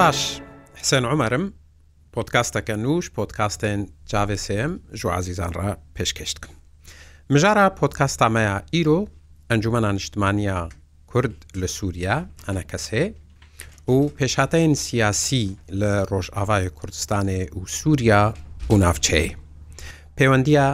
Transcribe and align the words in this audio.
باش 0.00 0.26
حسێن 0.80 1.04
عمەرم 1.10 1.44
پۆتکاستەکە 2.16 2.70
نوش 2.84 3.04
پۆتکاستێن 3.16 3.80
جاVسم 4.10 4.70
ژوازیزانڕە 5.00 5.72
پێشکەشتکن 5.96 6.52
مژارە 7.32 7.66
پۆتکاستامەیە 7.78 8.56
ئیرۆ 8.74 9.00
ئەنجومە 9.50 9.80
نیشتمانیا 9.96 10.58
کورد 11.10 11.36
لە 11.60 11.66
سووریا 11.76 12.16
ئەنە 12.46 12.62
کەسێ 12.70 13.02
و 13.90 13.96
پێشاتەین 14.18 14.74
سیاسی 14.84 15.44
لە 15.80 15.92
ڕۆژئاوای 16.10 16.64
کوردستانی 16.78 17.42
و 17.58 17.66
سووریا 17.78 18.34
و 18.70 18.74
ناوچەیە 18.82 19.32
پەیوەندیە 20.16 20.66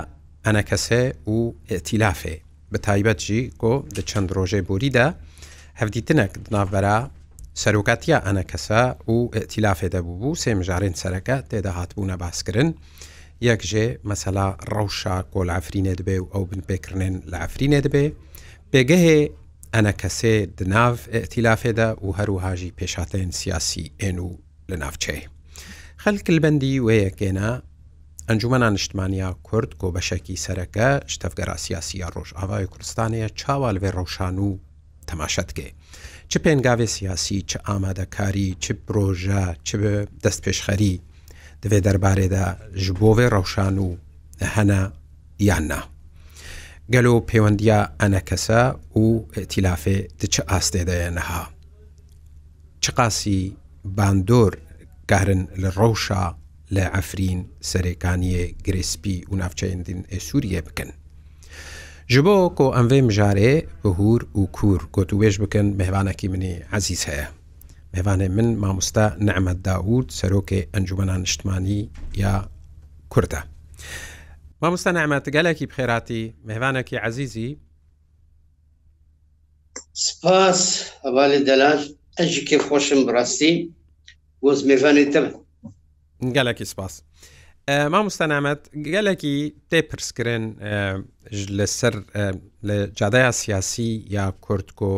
ئەنە 0.46 0.62
کەسێ 0.70 1.02
و 1.30 1.36
ئێتیلافێ 1.70 2.36
بە 2.72 2.78
تایبەتجی 2.86 3.42
کۆ 3.60 3.72
دە 3.96 4.02
چەند 4.10 4.28
ڕۆژێ 4.36 4.60
بوریدا 4.68 5.06
هەفدیتنەک 5.80 6.32
ناوبەرە 6.54 6.98
سەرۆکاتیا 7.62 8.18
ئەنە 8.26 8.44
کەسە 8.50 8.82
و 9.12 9.16
تیلافێ 9.52 9.88
دەبوو 9.94 10.18
بوو 10.20 10.40
سێمژارێن 10.42 10.94
سەرەکە 11.00 11.36
تێدا 11.50 11.72
هاتبوونە 11.78 12.16
باسکردن 12.22 12.68
یەکژێ 13.48 13.86
مەسەلا 14.10 14.48
ڕەوشە 14.72 15.16
کۆلافرینێ 15.32 15.94
دەبێ 16.00 16.18
و 16.22 16.26
ئەو 16.34 16.44
بن 16.50 16.60
پێکردێن 16.68 17.14
لە 17.30 17.36
ئەفرینێ 17.44 17.80
دەبێ 17.86 18.06
پێگەهێ 18.72 19.20
ئەنە 19.74 19.92
کەسێ 20.02 20.36
دناو 20.58 20.94
تیلافێدا 21.32 21.88
و 22.04 22.08
هەروهاژی 22.18 22.70
پێشاتێن 22.78 23.30
سیاسی 23.40 23.84
ئێن 24.00 24.18
و 24.26 24.30
لە 24.70 24.76
ناوچێ 24.82 25.18
خەلکلبندی 26.02 26.74
وەیەکێنە 26.86 27.50
ئەنجومە 28.28 28.58
نیشتمانیا 28.64 29.30
کورد 29.48 29.70
کۆبەشەکی 29.80 30.40
سەرەکە 30.44 30.88
شتەفگەرا 31.12 31.56
سیاسیە 31.64 32.06
ڕۆژ 32.14 32.30
ئاوای 32.38 32.66
کوردستانەیە 32.72 33.28
چاوا 33.40 33.68
لەوێ 33.76 33.90
ڕەوشان 33.96 34.36
و 34.46 34.50
تەماشەتگێ. 35.08 35.70
چ 36.28 36.32
پێنگاوێ 36.44 36.86
سیاسی 36.96 37.38
چ 37.50 37.52
ئامادەکاری 37.68 38.50
چ 38.64 38.66
پرۆژە 38.86 39.44
چ 39.66 39.68
دەست 40.24 40.40
پێشخەری 40.44 40.94
دەوێت 41.62 41.82
دەربارێدا 41.86 42.46
ژ 42.82 42.84
بۆێ 43.00 43.26
ڕەوشان 43.34 43.76
و 43.86 43.88
هەنا 44.54 44.82
یاننا. 45.48 45.80
گەلۆ 46.92 47.14
پەیوەندیا 47.28 47.80
ئەنەکەسە 48.00 48.60
و 49.02 49.06
تیلافێ 49.52 49.98
دچ 50.20 50.34
ئاستێدەەنەها. 50.50 51.42
چ 52.82 52.84
قاسی 52.96 53.42
باندۆر 53.96 54.52
کارن 55.10 55.42
لە 55.62 55.70
ڕەوشە 55.78 56.24
لە 56.74 56.84
ئەفرین 56.94 57.40
سەرەکانیە 57.70 58.44
گرسپی 58.66 59.18
و 59.30 59.34
ناوچەندین 59.40 60.00
ئێسووریە 60.12 60.60
بکەن. 60.66 60.92
ji 62.08 62.20
bo 62.22 62.36
ku 62.54 62.64
em 62.78 62.86
vê 62.90 62.98
mijarê 63.08 63.52
bihur 63.82 64.20
û 64.38 64.40
kûr 64.56 64.80
got 64.96 65.08
û 65.14 65.16
wêj 65.22 65.34
bikin 65.42 65.66
mehvanekî 65.80 66.28
minî 66.34 66.52
ezîz 66.78 67.02
heye 67.08 67.26
Mehvanê 67.94 68.28
min 68.36 68.48
mamosta 68.64 69.04
nemet 69.28 69.58
Daud 69.66 70.08
serokê 70.20 70.60
encumena 70.78 71.16
niştmanî 71.18 71.80
ya 72.22 72.34
Kurd 73.12 73.32
e. 73.38 73.40
Mamosta 74.62 74.90
nemet 74.98 75.24
gelekî 75.36 75.64
bxêratî 75.72 76.22
mehvanekî 76.50 76.96
ezîzî 77.08 77.48
سپاس 80.06 80.60
هەوالی 81.04 81.40
دەلاژ 81.48 81.80
ئەژیکی 82.18 82.56
خۆشم 82.66 83.00
بڕاستی 83.06 83.52
بۆ 84.42 84.50
زمێژانی 84.60 85.06
تەب 85.12 85.24
گەلێکی 86.36 86.64
سپاس. 86.72 86.94
مامۆستانامەت 87.92 88.60
گەلێکی 88.92 89.36
تێپرسکردن 89.70 90.44
لەسەر 91.58 91.94
لە 92.68 92.76
جادایا 92.98 93.32
سیاسی 93.42 93.90
یا 94.16 94.26
کورتکۆ 94.44 94.94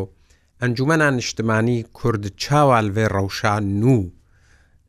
ئەنجومەنان 0.61 1.13
نیشتمانی 1.21 1.77
کورد 1.99 2.23
چاوالێ 2.43 3.05
ڕەوشان 3.15 3.63
نو 3.83 3.97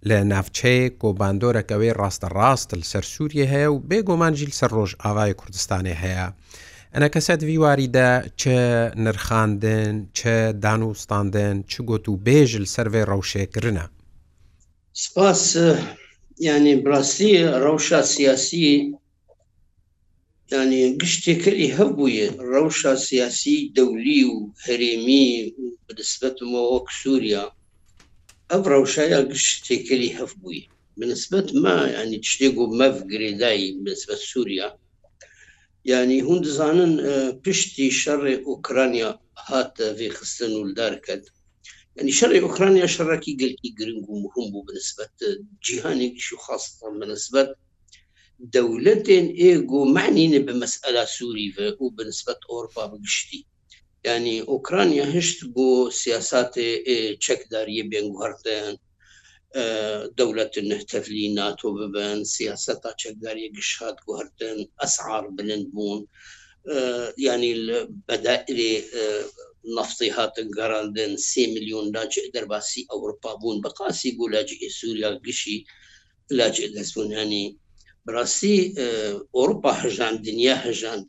لە 0.08 0.18
ناوچەیە 0.32 0.86
کۆباندۆرەکەوەی 1.02 1.96
ڕاستە 2.00 2.28
ڕاست 2.36 2.68
لەسەر 2.80 3.04
سووریە 3.12 3.46
هەیە 3.52 3.68
و 3.72 3.82
بێگۆمانجیل 3.91 4.52
سەر 4.60 4.70
ڕۆژ 4.76 4.91
ئاوای 5.04 5.34
کوردستانی 5.41 5.98
هەیە. 6.02 6.26
ئەنە 6.94 7.08
کەسەت 7.14 7.41
ویواریدا 7.48 8.10
چە 8.41 8.54
نرخاندن 9.04 9.94
چە 10.18 10.32
دانوستاندن 10.64 11.56
چ 11.70 11.72
گوت 11.88 12.04
و 12.08 12.20
بێژل 12.26 12.64
سەرێ 12.74 13.02
ڕەوشێکردە. 13.10 13.84
سپاس 15.04 15.42
ینی 16.46 16.74
براستی 16.84 17.30
ڕەوشە 17.64 18.00
سیاسی 18.14 18.68
ینی 20.52 20.82
گشتێکری 21.00 21.68
هەبووە 21.78 22.26
ڕەوشە 22.52 22.94
سیاسی 23.08 23.58
دەولی 23.76 24.22
و 24.34 24.36
هەرێمی 24.64 25.28
بنسبەت 25.86 26.36
مەوە 26.52 26.78
سووریا 27.00 27.44
ئەم 28.50 28.62
ڕەوشایە 28.72 29.20
گشتێکری 29.32 30.14
هەفبووی 30.18 30.60
بنسبەت 30.98 31.48
ما 31.62 31.78
ینی 31.96 32.18
شتێک 32.30 32.54
و 32.58 32.72
مەف 32.78 32.96
گرێدایی 33.10 33.74
بنسبەت 33.82 34.20
سووریا 34.30 34.68
ینی 35.90 36.18
هون 36.26 36.38
دزانن 36.46 36.92
پشتی 37.42 37.88
شەڕێ 38.00 38.34
ئوکرانیا 38.48 39.10
هاتە 39.48 39.86
ڤێخستن 39.98 40.52
ولدار 40.60 40.94
کرد 41.06 41.24
يعني 42.00 42.12
شرع 42.12 42.40
أوكرانيا 42.42 42.86
شركي 42.86 43.34
قلقي 43.40 43.74
قرنق 43.84 44.10
ومهم 44.10 44.64
بالنسبة 44.66 45.06
جهاني 45.64 46.18
شو 46.18 46.36
خاصة 46.36 46.90
بالنسبة 47.00 47.54
دولتين 48.38 49.26
إيجو 49.26 49.84
معنين 49.84 50.44
بمسألة 50.44 51.04
سوري 51.04 51.52
وبالنسبة 51.80 52.36
أوروبا 52.50 52.86
بقشتي 52.86 53.46
يعني 54.04 54.42
أوكرانيا 54.42 55.18
هشت 55.18 55.44
بو 55.44 55.90
سياسات 55.90 56.54
تشك 57.20 57.44
دارية 57.50 57.82
بين 57.82 58.12
قهرتين 58.12 58.76
دولة 60.16 60.50
نهتفلي 60.62 61.34
ناتو 61.34 61.70
ببن 61.74 62.24
سياسات 62.24 62.86
تشك 62.98 63.12
دارية 63.16 63.52
قشهات 63.52 63.96
قهرتين 64.08 64.68
أسعار 64.80 65.28
بلندبون 65.28 66.06
يعني 67.18 67.52
البدائل 67.52 68.80
نفتی 69.78 70.09
هاتن 70.16 70.48
گەڕاندن 70.59 71.12
سێ 71.28 71.43
میلیۆندان 71.54 72.06
چ 72.12 72.15
دەرباسی 72.34 72.87
ئەوروپا 72.91 73.31
بوون 73.41 73.56
بەقاسی 73.65 74.10
بوو 74.16 74.32
لاجی 74.34 74.69
سووریا 74.78 75.10
گشتی 75.26 75.56
لاج 76.38 76.56
دەستبوونانی 76.75 77.44
بڕاستی 78.06 78.56
ئۆروپا 79.37 79.72
هەژان 79.82 80.15
دنیا 80.26 80.56
هەژاند 80.66 81.06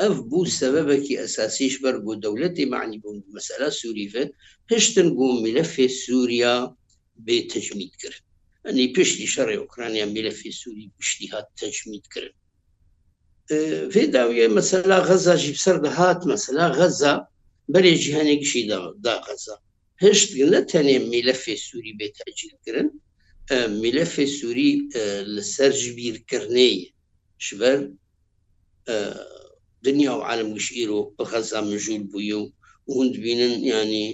ئەف 0.00 0.16
بوو 0.30 0.50
سەبەبێکی 0.60 1.18
ئەساسیش 1.22 1.74
بەر 1.82 1.96
بۆ 2.04 2.12
دەولەتی 2.24 2.64
معنی 2.72 2.98
بوون 3.02 3.18
مەسەلا 3.36 3.68
سووریفە 3.80 4.24
پشتن 4.68 5.08
بوو 5.16 5.40
میلەفێ 5.44 5.86
سووریا 6.04 6.54
بێ 7.26 7.38
تەجمید 7.52 7.94
کرد 8.02 8.20
ئەنی 8.66 8.86
پشتی 8.96 9.28
شەڕێ 9.34 9.56
ئۆکرانیا 9.62 10.06
میلەفێ 10.14 10.50
سووری 10.60 10.86
پشتی 10.98 11.26
هات 11.32 11.46
تەجمید 11.60 12.04
کرد 12.12 12.32
فێداویە 13.94 14.46
مەسەلا 14.58 14.98
غەزا 15.08 15.34
ژیب 15.42 15.58
سەر 15.64 15.76
دەهات 15.84 16.20
مەسەلا 16.30 16.66
غەزا 16.78 17.14
بەرێکی 17.72 18.14
هەنێکشی 18.18 18.62
داغەزا 19.06 19.56
هشت 20.04 20.30
لە 20.52 20.60
تەنێ 20.70 20.96
میلەفێ 21.12 21.56
سووری 21.66 21.92
بێتاجیلکردن 22.00 22.88
میلەفێ 23.82 24.26
سووری 24.38 24.70
لەسەر 25.34 25.70
ژبیرکردنەی 25.82 26.76
شبەر 27.46 27.78
دنیا 29.86 30.12
و 30.18 30.22
عالم 30.28 30.50
گشئیرۆ 30.58 31.00
بەغەزا 31.16 31.60
مژول 31.70 32.02
بووی 32.12 32.32
و 32.40 32.42
هوندبینن 32.94 33.54
ینی 33.72 34.06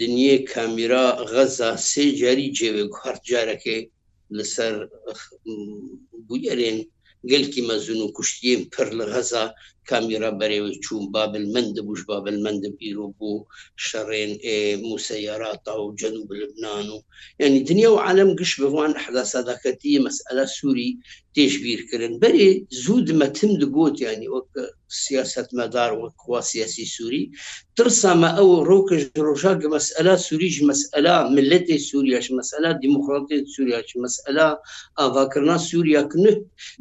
دنیە 0.00 0.36
کامیرا 0.52 1.06
غەزا 1.32 1.70
سێ 1.90 2.04
جاری 2.20 2.52
جێوێ 2.58 2.84
هەر 3.02 3.16
جارەکەی 3.28 3.82
لەسەر 4.36 4.74
بویەرێن 6.26 6.78
گەلکی 7.30 7.62
مەزون 7.68 8.00
و 8.02 8.12
کوشتیم 8.16 8.60
پر 8.72 8.88
لە 8.98 9.04
غەزا 9.12 9.44
کامیرا 9.88 10.30
بەرێوی 10.40 10.80
چوون 10.84 11.04
بابل 11.12 11.44
من 11.54 11.66
دەبووش 11.76 12.02
بابل 12.10 12.36
من 12.44 12.56
دەبیرۆ 12.64 13.06
بۆ 13.18 13.32
شەڕێن 13.86 14.32
موسەیاراتە 14.90 15.72
و 15.80 15.94
جەن 16.00 16.14
و 16.18 16.26
بلبنان 16.28 16.86
و 16.94 16.98
ینی 17.40 17.60
دنیا 17.68 17.90
و 17.94 18.00
عالم 18.06 18.30
گشت 18.38 18.56
بوان 18.60 18.92
حداسەداکەتی 19.04 20.02
مەسئلە 20.06 20.44
سووری 20.56 20.98
تێشبیرکردن 21.36 22.14
بەرێ 22.22 22.48
زوو 22.82 23.04
دمەتم 23.08 23.52
دگوت 23.62 23.96
ینی 24.06 24.28
وەک 24.34 24.48
سیاست 25.02 25.48
مەدار 25.58 25.90
وەک 26.02 26.14
خوا 26.24 26.40
سیاسی 26.52 26.86
سووری 26.94 27.24
ترسامە 27.80 28.28
ئەو 28.38 28.50
ڕۆکەش 28.68 29.02
ڕۆژاگ 29.26 29.60
مەسئلە 29.76 30.14
سووریش 30.26 30.56
مەسئلە 30.70 31.14
ملەتی 31.36 31.78
سووریاش 31.88 32.26
مەسئلە 32.38 32.70
دیموکراتیت 32.82 33.44
سووریاچ 33.54 33.90
مەسئلە 34.04 34.46
ئاواکردنا 35.00 35.56
سووریا 35.68 36.02
کنت 36.12 36.38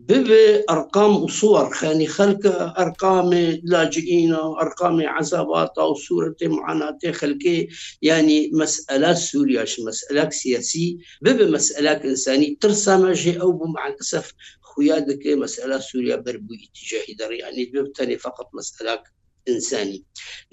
ببێ 0.09 0.45
ئەرقام 0.69 1.13
و 1.24 1.27
سووەڕ 1.38 1.68
خانی 1.80 2.07
خەلکە 2.18 2.53
ئەر 2.77 2.90
ارقام 2.91 3.33
لاجئين 3.63 4.33
وارقام 4.33 5.07
عذابات 5.07 5.77
او 5.77 5.93
صوره 5.95 6.35
معاناه 6.43 6.99
خلقي 7.11 7.67
يعني 8.01 8.49
مساله 8.53 9.13
سوريا 9.13 9.65
مساله 9.88 10.29
سياسي 10.29 10.97
بب 11.21 11.41
مساله 11.41 11.91
انساني 12.03 12.57
ترسى 12.61 12.97
ماجي 12.97 13.41
او 13.41 13.65
مع 13.67 13.88
الاسف 13.88 14.33
خويا 14.61 14.99
دك 14.99 15.27
مساله 15.27 15.79
سوريا 15.79 16.15
بربو 16.15 16.53
اتجاهي 16.53 17.13
در 17.19 17.31
يعني 17.31 17.65
بيبتني 17.65 18.17
فقط 18.17 18.49
مساله 18.53 19.03
انساني 19.49 20.03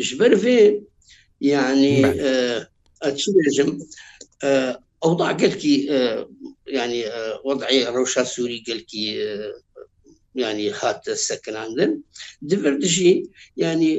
جبر 0.00 0.36
في 0.36 0.82
يعني 1.40 2.06
آه 2.06 2.68
اتشجم 3.02 3.78
آه 4.44 4.80
اوضاع 5.04 5.32
قلكي 5.32 5.86
آه 5.92 6.30
يعني 6.66 7.06
آه 7.06 7.40
وضعي 7.44 7.84
روشا 7.86 8.24
سوري 8.24 8.64
قلكي 8.68 9.22
آه 9.34 9.52
ینی 10.44 10.68
هاتە 10.80 11.12
سەکناندن 11.28 11.92
دڤردژی 12.50 13.12
ینی 13.62 13.92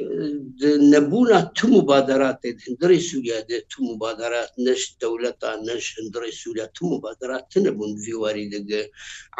نەبوونا 0.94 1.40
تم 1.58 1.72
و 1.78 1.82
بادەراتێت 1.92 2.58
هەندری 2.66 3.00
سوگادە 3.10 3.58
تم 3.72 3.84
و 3.92 3.96
بادەرات 4.04 4.52
نەش 4.68 4.82
دەولەتا 5.02 5.52
نەش 5.68 5.86
هەندری 5.98 6.34
سوولە 6.42 6.66
تم 6.76 6.88
و 6.94 7.02
بادەرات 7.06 7.46
نەبوون 7.68 7.92
ڤواری 8.08 8.52
دەگە 8.56 8.82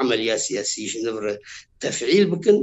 عملیا 0.02 0.38
سیاسیش 0.48 0.92
نڕە 1.06 1.34
تەفعیل 1.84 2.26
بکن 2.34 2.58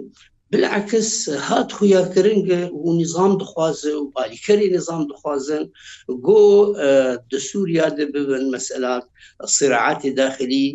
بالعکس 0.53 1.11
هات 1.49 1.69
خویاکردن 1.77 2.41
و 2.85 2.89
نظام 3.03 3.33
دخوازه 3.43 3.93
و 4.01 4.05
بالیکری 4.17 4.69
نظام 4.77 5.03
دخوازن 5.13 5.65
گو 6.27 6.43
د 7.31 7.33
سوریا 7.51 7.87
د 7.99 8.01
ببن 8.15 8.45
مسئلات 8.57 9.05
صراعات 9.59 10.03
داخلی 10.21 10.67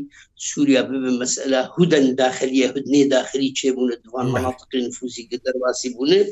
سوريا 0.43 0.81
ببن 0.81 1.19
مسألة 1.19 1.69
هدى 1.79 2.11
داخلية 2.11 2.67
هدنة 2.67 3.03
داخلية 3.03 3.53
شيبونة 3.55 3.95
دوان 3.95 4.25
مناطق 4.25 4.67
النفوذية 4.73 5.27
قدر 5.29 5.53
واسيبونة 5.67 6.25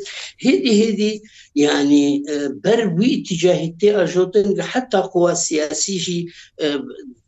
هذه 0.45 0.89
هذه 0.89 1.19
يعني 1.55 2.23
بروي 2.63 3.15
تجاه 3.29 3.65
التي 3.65 3.95
أجوتن 4.01 4.61
حتى 4.61 4.97
قوى 4.97 5.35
سياسية 5.35 6.25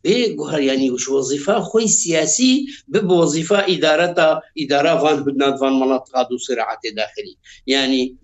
بجهر 0.04 0.60
يعني 0.60 0.90
وش 0.90 1.08
وظيفة 1.08 1.60
خوي 1.60 1.88
سياسي 1.88 2.66
بوظيفة 2.88 3.66
إدارة 3.74 4.40
إدارة 4.58 4.98
فان 5.02 5.18
هدنة 5.18 5.56
فان 5.56 5.72
مناطق 5.80 6.16
عدو 6.18 6.36
صراعات 6.38 6.78
داخلي 6.96 7.36
يعني 7.66 8.16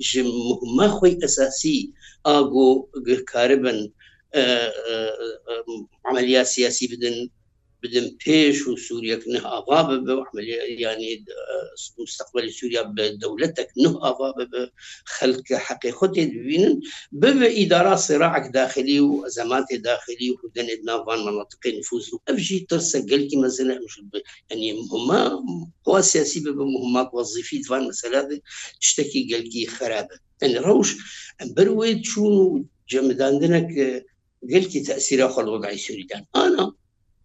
مهمة 0.76 0.88
خوي 0.98 1.18
أساسي 1.24 1.92
أجو 2.26 2.86
كاربن 3.32 3.90
عمليات 6.06 6.46
سياسي 6.46 6.86
بدن 6.86 7.28
بدم 7.82 8.06
پێش 8.24 8.58
و 8.68 8.72
سووریەك 8.86 9.22
نه 9.32 9.38
ئاوا 9.50 9.80
بە 10.06 10.42
ینی 10.84 11.12
مستقبلی 12.04 12.50
سووریا 12.58 12.82
بە 12.96 13.04
دەولەتك 13.22 13.68
نه 13.82 13.90
ئاوا 14.04 14.30
بە 14.52 14.62
خەلکە 15.16 15.56
حقی 15.66 15.92
خودێ 15.98 16.24
ببینن 16.34 16.74
ببە 17.20 17.46
ئیدارا 17.58 17.96
سێراعك 18.06 18.46
داخلی 18.58 18.98
و 19.06 19.10
ئەزەماتی 19.24 19.76
داخلی 19.90 20.28
و 20.32 20.36
دەنێت 20.56 20.80
ناوان 20.88 21.20
مناطقی 21.28 21.70
نفوس 21.78 22.06
و 22.12 22.22
ئەفژی 22.26 22.58
ترسە 22.70 22.98
گەلکی 23.10 23.36
مەزل 23.42 23.68
ئەنی 24.50 24.70
هما 24.90 25.22
خوا 25.84 26.00
سیاسی 26.12 26.38
ببە 26.46 26.64
مهمات 26.74 27.08
وظیفی 27.18 27.56
دوان 27.64 27.82
مەسەلا 27.90 28.20
شتێکی 28.88 29.20
گەلکی 29.30 29.64
خراپە 29.76 30.16
ئەن 30.42 30.52
ڕەوش 30.66 30.90
بەر 31.56 31.68
وێ 31.78 31.90
چوون 32.08 32.32
و 32.42 32.64
جەمەداندنە 32.90 33.60
گەلکی 34.52 34.80
تەسیرا 34.88 35.28
خەڵۆدای 35.34 35.82
سووریدان 35.84 36.24
ئانا 36.36 36.66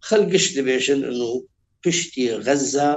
خەلگشت 0.08 0.50
دەبێژن 0.58 1.00
و 1.28 1.32
پشتی 1.82 2.26
غەزا 2.46 2.92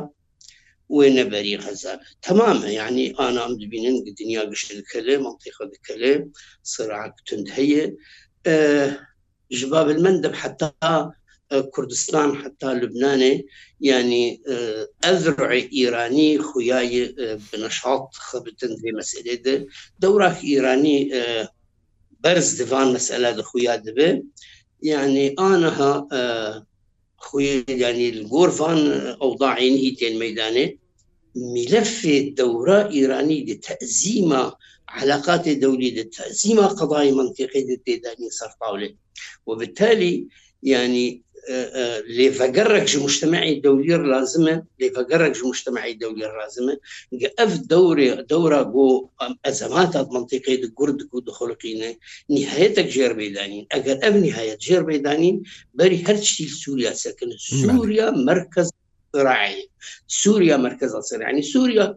وێنە 0.95 1.25
بەری 1.31 1.55
غەزا 1.63 1.93
تەمامە 2.25 2.69
یعنی 2.79 3.05
ئانام 3.19 3.51
دبینن 3.61 3.95
دنیا 4.19 4.43
گشتکەلێ 4.51 5.15
منطقە 5.25 5.65
دکەلێ 5.73 6.13
سرعک 6.73 7.15
تند 7.27 7.47
هەیە 7.55 7.85
ji 9.59 9.65
babil 9.73 9.99
min 10.05 10.15
de 10.23 10.29
heta 10.41 10.93
Kurdistan 11.73 12.29
heta 12.41 12.69
Lübnanê 12.81 13.33
yani 13.89 14.23
ezrû 15.11 15.49
İranî 15.83 16.29
xuyayê 16.49 17.05
bineşat 17.51 18.07
xebitin 18.27 18.73
vê 18.83 18.91
meselê 18.99 19.35
de 19.45 19.53
dewrak 20.01 20.37
İranî 20.55 20.97
berz 22.23 22.47
divan 22.59 22.87
mesele 22.95 23.31
de 23.37 23.41
xuya 23.49 23.75
dibe 23.85 24.09
yani 24.93 25.23
aniha 25.51 25.91
خويا 27.17 27.63
يعني 27.69 28.09
الغرفان 28.09 28.77
أوضاعين 29.21 29.77
إيتين 29.77 30.19
ميداني 30.19 30.79
ملف 31.35 32.05
الدورة 32.05 32.89
إيراني 32.91 33.45
لتأزيم 33.45 34.39
علاقات 34.89 35.47
الدولة 35.47 35.87
لتأزيم 35.87 36.59
قضايا 36.59 37.11
منطقية 37.11 37.75
التيداني 37.75 38.29
صار 38.29 38.49
طاولة 38.61 38.93
وبالتالي 39.45 40.27
يعني 40.63 41.21
لێڤگەڕێکژ 42.17 42.93
مشتمەعی 43.05 43.55
دەولیر 43.65 44.01
لازمە 44.13 44.55
لێڤگەڕێکژ 44.79 45.39
مشتمەعی 45.51 45.95
دەولیر 46.01 46.31
لازمە 46.41 46.73
ئەف 47.39 47.51
دەورێ 47.71 48.09
دەورە 48.31 48.61
بۆ 48.73 48.87
ئەزەماتات 49.45 50.07
منتیقی 50.15 50.55
گورد 50.77 50.99
و 51.13 51.17
دخلقینە 51.27 51.91
نهایەتێک 52.35 52.87
ژێر 52.95 53.13
بێدانین 53.19 53.65
ئەگەر 53.73 53.97
ئەم 54.03 54.15
نهایەت 54.25 54.59
ژێر 54.67 54.83
بێدانین 54.89 55.37
بەری 55.77 55.99
هەرچی 56.07 56.43
سووریا 56.61 56.93
سەکن 57.03 57.31
سووریا 57.61 58.07
مرکز 58.29 58.67
ڕعی 59.27 59.55
سووریا 60.21 60.55
مرکز 60.67 60.91
ئەسەرانی 60.97 61.43
سووریا 61.51 61.87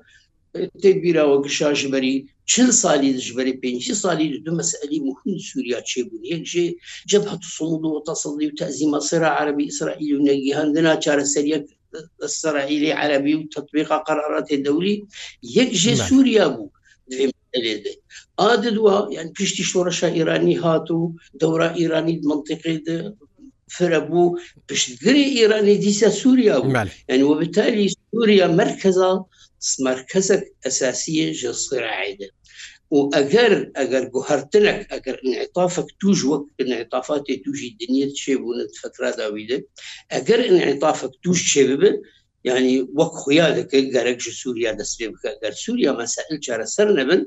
تێبیراوە 0.83 1.37
گشا 1.45 1.71
ژبەری 1.81 2.15
چل 2.53 2.69
سالی 2.83 3.11
ژبەری 3.27 3.55
پێنج 3.63 3.83
سالی 4.03 4.27
دو 4.45 4.51
مەسئلی 4.61 4.99
مهم 5.09 5.35
سووریا 5.49 5.81
چێبوون 5.91 6.23
یەکژێ 6.35 6.67
جەبهة 7.11 7.37
صمود 7.57 7.83
وتصدي 7.95 8.47
وتأزيم 8.49 8.93
صراع 9.11 9.33
عربي 9.41 9.65
إسرائيلي 9.73 10.15
ونجيهان 10.17 10.69
دنا 10.77 10.93
چارە 11.05 11.25
سەریەک 11.35 11.65
السرائيلي 12.29 12.91
عربي 13.03 13.35
وتطبيق 13.39 13.89
قرارات 14.09 14.49
الدولي 14.57 14.95
يكجي 15.57 15.95
سوريا 16.09 16.47
بو 16.55 16.65
عادد 18.45 18.77
و 18.85 18.87
يعني 19.17 19.31
كشتي 19.37 19.63
شورشا 19.71 20.09
ايراني 20.17 20.55
هاتو 20.65 21.01
دورة 21.43 21.69
ايراني 21.81 22.15
منطقة 22.31 22.81
فربو 23.75 24.25
بشتغري 24.69 25.25
ايراني 25.39 25.75
ديسا 25.85 26.09
سوريا 26.23 26.57
بو 26.59 26.71
يعني 27.09 27.23
وبالتالي 27.23 27.87
سوريا 28.13 28.47
مركزة 28.47 29.13
مرکزك 29.81 30.53
أساسية 30.67 31.31
للصراع 31.49 32.11
ده 32.11 32.31
وأجر 32.91 33.73
أجر 33.77 34.11
جهرتلك 34.15 34.93
أجر 34.93 35.21
انعطافك 35.27 35.87
توج 36.01 36.25
وقت 36.27 36.47
انعطافات 36.61 37.25
توجي 37.45 37.77
الدنيا 37.83 38.07
تشيبون 38.13 38.55
فترة 38.83 39.11
داويدة 39.11 39.65
أجر 40.11 40.45
انعطافك 40.49 41.11
توج 41.23 41.37
شبابه 41.43 41.93
يعني 42.45 42.87
وەک 42.99 43.13
خویاەکە 43.21 43.81
گەرەك 43.95 44.21
سووریا 44.41 44.73
دەستێ 44.81 45.07
بکە 45.13 45.31
گەر 45.43 45.53
سووریا 45.65 45.91
مەسائل 46.01 46.37
چارەسەر 46.47 46.89
نەبن 46.99 47.21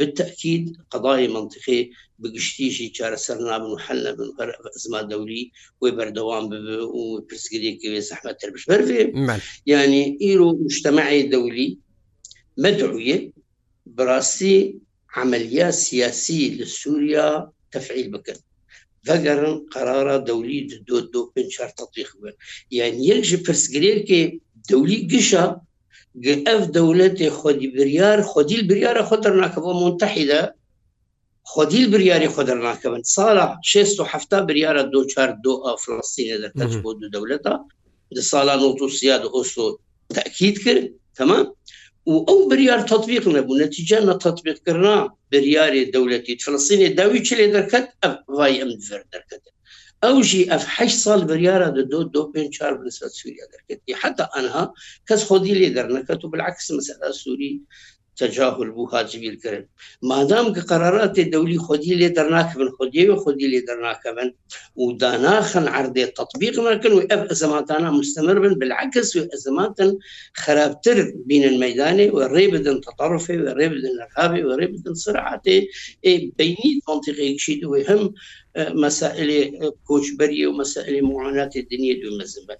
بالتأكيد 0.00 0.66
قضايا 0.94 1.28
منطقي 1.34 1.80
بقشتيشي 2.22 2.86
چارە 2.98 3.16
سەرنابن 3.26 3.70
و 3.72 3.76
حل 3.84 4.00
نبن 4.12 4.28
زما 4.84 5.00
دەوری 5.12 5.42
وی 5.80 5.90
بەردەوام 5.96 6.46
و 7.00 7.02
پرسگرێکی 7.28 7.88
زەحمەتتر 8.10 8.48
بش 8.54 8.62
بەرێ 8.70 9.02
ینی 9.70 10.04
ئیرو 10.22 10.50
مجتمعی 10.64 11.20
دەولی 11.32 11.68
مدعویە 12.64 13.18
براسي 13.96 14.56
عملية 15.16 15.68
سياسية 15.84 16.48
لسوريا 16.58 17.28
تفعيل 17.72 18.06
بكر 18.12 18.36
فقرن 19.06 19.56
قرار 19.74 20.08
دولي 20.30 20.60
دو 20.88 20.98
دو 21.12 21.32
بن 21.36 21.48
شهر 21.54 21.68
تطبيق 21.78 22.08
يعني 22.70 23.08
يكجي 23.08 23.36
برسقرير 23.44 23.98
كي 23.98 24.40
دولي 24.70 25.08
قشا 25.12 25.60
ئەف 26.46 26.62
دەولەتی 26.76 27.28
خودی 27.38 27.68
بریار 27.78 28.18
خودیل 28.30 28.62
بریاە 28.70 29.02
خودر 29.08 29.32
ناکەەوە 29.42 29.72
منتەحیدا 29.82 30.42
خودیل 31.52 31.84
بریاری 31.92 32.28
خودر 32.34 32.58
ناکەن 32.66 33.02
ساڵە 33.16 33.46
16 33.62 34.40
بریاە 34.48 34.82
دو 34.94 35.00
چار 35.12 35.28
دو 35.44 35.52
ئافلسینە 35.64 36.36
دەکەچ 36.44 36.72
بۆ 36.82 36.90
دو 37.00 37.06
دەولەتە 37.14 37.54
دە 38.16 38.22
ساڵان 38.32 38.60
ئۆتوسیاد 38.66 39.22
ئۆسۆ 39.34 39.66
تاکیید 40.18 40.56
کرد 40.64 40.84
تەمام 41.18 41.44
و 42.10 42.14
ئەو 42.28 42.38
بریار 42.50 42.80
تطبیق 42.92 43.24
نەبوو 43.36 43.58
نەتیجە 43.62 43.98
نە 44.08 44.14
تطبیقکردنا 44.24 44.96
بریاری 45.32 45.82
دەولەتی 45.94 46.34
فلسینی 46.44 46.88
داوی 46.98 47.20
چ 47.26 47.28
لێ 47.38 47.46
دەکەت 47.56 47.86
ئەم 48.02 48.12
وای 48.36 48.54
ئەم 48.62 48.70
دەکەن 49.14 49.40
ئەوژی 50.06 50.48
ئەف 50.52 50.64
ح 50.74 50.78
سال 51.04 51.20
بریاە 51.28 51.68
دو 51.92 52.00
دو 52.14 52.22
پێ 52.32 52.42
چار 52.56 52.72
نسبت 52.86 53.12
سووریا 53.18 53.46
دەکردی 53.54 53.98
حتا 54.02 54.24
ئەها 54.34 54.64
کەس 55.08 55.20
خودی 55.28 55.58
لێ 55.60 55.68
دەرنەکەت 55.76 56.20
و 56.22 56.30
بالعکس 56.32 56.66
مەسەدا 56.76 57.10
سووری 57.20 57.52
تجاهل 58.16 58.70
بو 58.70 58.86
حاجبیل 58.88 59.36
کرد 59.44 59.66
مادام 60.02 60.54
که 60.54 60.60
قرارات 60.60 61.20
دولی 61.20 61.58
خودی 61.58 61.94
لی 61.94 62.08
درناک 62.08 62.56
من 62.56 62.68
خودی 62.68 63.06
و 63.06 63.16
خودی 63.16 63.46
لی 63.46 63.60
درناک 63.60 64.06
من 64.16 64.32
و 64.84 64.92
داناخن 64.92 65.68
عرض 65.68 65.90
تطبیق 66.18 66.60
نکن 66.60 66.92
و 66.92 67.02
اف 67.10 67.30
ازماتانا 67.30 67.90
مستمر 67.90 68.38
بن 68.38 68.54
بالعکس 68.58 69.16
و 69.16 69.26
ازماتا 69.32 69.92
خرابتر 70.32 71.10
بین 71.26 71.44
المیدان 71.46 72.10
و 72.10 72.28
ریبدن 72.36 72.80
تطرف 72.80 73.30
و 73.30 73.48
ریبدن 73.60 73.90
ارهاب 74.02 74.44
و 74.44 74.56
ریبدن 74.56 74.94
سرعت 74.94 75.44
بینی 76.36 76.82
منطقه 76.88 77.36
شید 77.36 77.64
و 77.64 77.76
هم 77.88 78.14
مسائل 78.74 79.48
کوچبری 79.86 80.44
و 80.44 80.52
مسائل 80.52 81.00
معانات 81.04 81.56
الدنيا 81.56 81.94
دون 82.02 82.18
مزمت 82.22 82.58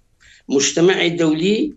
مجتمع 0.48 1.06
دولي 1.08 1.74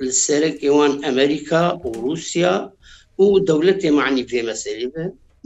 للسلك 0.00 0.64
وان 0.64 1.04
امريكا 1.04 1.72
وروسيا 1.72 2.72
و 3.18 3.24
دولتê 3.48 3.88
معنی 3.98 4.24
pê 4.30 4.40
meselî 4.48 4.88
be 4.94 5.04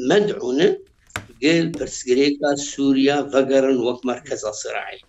medûne 0.09 0.69
gel 1.43 1.67
pirsgirêka 1.77 2.51
Sûriya 2.71 3.19
vegerin 3.33 3.77
wek 3.87 4.01
merkeza 4.09 4.53
Sirayî 4.61 5.01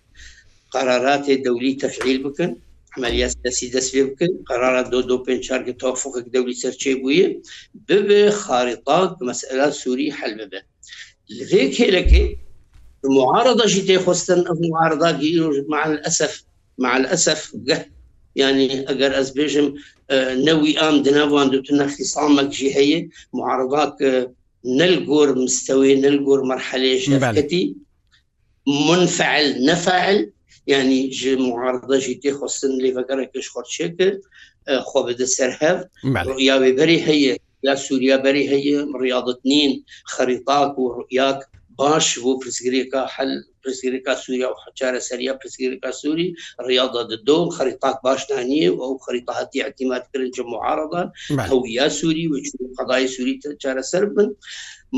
qararatê 0.74 1.36
dewlî 1.46 1.74
tefîl 1.84 2.18
bikin 2.26 2.52
عملیات 3.00 3.36
دەسی 3.46 3.68
دەسێ 3.76 4.02
بکەن 4.10 4.32
قرارە 4.50 4.84
دو 4.92 5.00
دو 5.10 5.18
پێ 5.26 5.34
چارکە 5.48 5.74
تافقک 5.84 6.26
دەولی 6.36 6.56
سەرچێ 6.62 6.94
بووە 7.02 7.28
ببێ 7.88 8.22
خارطات 8.44 9.12
مەسئلا 9.30 9.68
سووری 9.82 10.08
حل 10.18 10.32
ببێ 10.40 10.60
لێ 11.50 11.64
کێلەکەی 11.76 12.28
معارضەشی 13.18 13.84
تێخواستن 13.90 14.40
معارضا 14.72 15.10
مع 15.74 15.82
الأسف 15.94 16.34
مع 16.84 16.92
الأسف 17.00 17.42
قه 17.68 17.78
ینی 18.42 18.68
ئەگەر 18.90 19.12
ئەس 19.18 19.30
بێژم 19.38 19.68
نەوی 20.48 20.72
ئام 20.80 20.96
دناوان 21.06 21.48
دوتون 21.54 21.76
نەخیسامەکجی 21.82 22.70
هەیە 22.78 23.00
معرضات 23.40 23.96
نل 24.80 24.96
گۆر 25.10 25.30
مستەوێ 25.44 25.94
نل 26.04 26.18
گۆر 26.28 26.40
مەرحەلێژەتی 26.50 27.64
منفعل 28.88 29.48
نەفعل 29.68 30.18
ینی 30.74 31.02
ji 31.18 31.32
معرضەژی 31.50 32.20
تێ 32.22 32.32
خستن 32.40 32.74
لێڤگەرەکەش 32.84 33.46
خۆچێ 33.54 33.88
کرد 33.98 34.20
خۆ 34.90 35.00
بدە 35.08 35.28
سەر 35.36 35.52
هەف 35.62 35.80
یاوێ 36.50 36.72
بەری 36.78 37.00
هەیە 37.08 37.34
یا 37.68 37.74
سووریا 37.86 38.18
بەری 38.26 38.46
هەیە 38.52 38.78
ڕیاضت 39.02 39.40
نین 39.52 39.72
خەریتاک 40.14 40.72
و 40.82 40.86
ڕیاک 41.08 41.40
باش 41.80 42.08
بۆ 42.24 42.32
پرسگرێکە 42.42 43.02
حل 43.14 43.32
پرسیرکە 43.66 44.14
سووریا 44.24 44.48
و 44.52 44.56
حچارە 44.64 45.00
سەریا 45.10 45.34
پرسیرکە 45.42 45.92
سووری 46.02 46.28
ڕیاضە 46.68 47.02
دۆ 47.28 47.40
خەریتاک 47.56 47.98
باشدانە 48.08 48.60
و 48.72 48.78
ئەو 48.84 48.94
خەریتاهاتی 49.06 49.64
اعتیماتکردن 49.66 50.30
چ 50.36 50.38
معارضان 50.54 51.08
هەویا 51.50 51.86
سووری 52.00 52.26
و 52.32 52.36
قەدای 52.78 53.06
سووری 53.16 53.34
چارەسەر 53.64 54.04
بن 54.14 54.28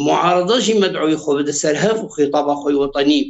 معارضەژی 0.07 0.73
مدعوی 0.83 1.21
خۆ 1.23 1.31
بدە 1.37 1.53
سەرهف 1.61 1.97
و 2.01 2.11
خیتابە 2.15 2.53
خۆی 2.61 2.75
وطنی 2.83 3.21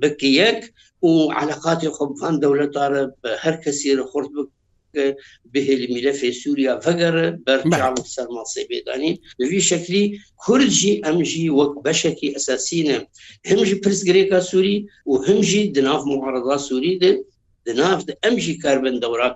بکیەک 0.00 0.60
و 1.08 1.12
علاقاتی 1.42 1.90
خۆفان 1.96 2.34
دەولەتارە 2.42 3.02
هەر 3.44 3.54
کەسی 3.64 3.86
خورد 4.10 4.30
بکە 4.36 4.52
بهێلی 5.52 5.86
میلەفێ 5.94 6.30
سووریا 6.40 6.72
بەگەرە 6.84 7.26
بەرچاڵ 7.46 7.94
سەرماسەی 8.14 8.68
بێدانین 8.70 9.16
لەوی 9.40 9.66
شکلی 9.70 10.04
کورجی 10.44 11.00
ئەمژی 11.04 11.46
وەک 11.58 11.72
بەشێکی 11.84 12.32
ئەساسینە 12.34 12.98
هەمژی 13.50 13.80
پرسگرێکا 13.84 14.40
سووری 14.50 14.76
و 15.10 15.14
هەمژی 15.26 15.62
دناف 15.76 16.02
مغاردا 16.12 16.56
سووری 16.66 16.94
د 17.02 17.04
دناف 17.66 18.00
ئەمژی 18.22 18.54
کاربن 18.62 18.96
دەورا 19.02 19.28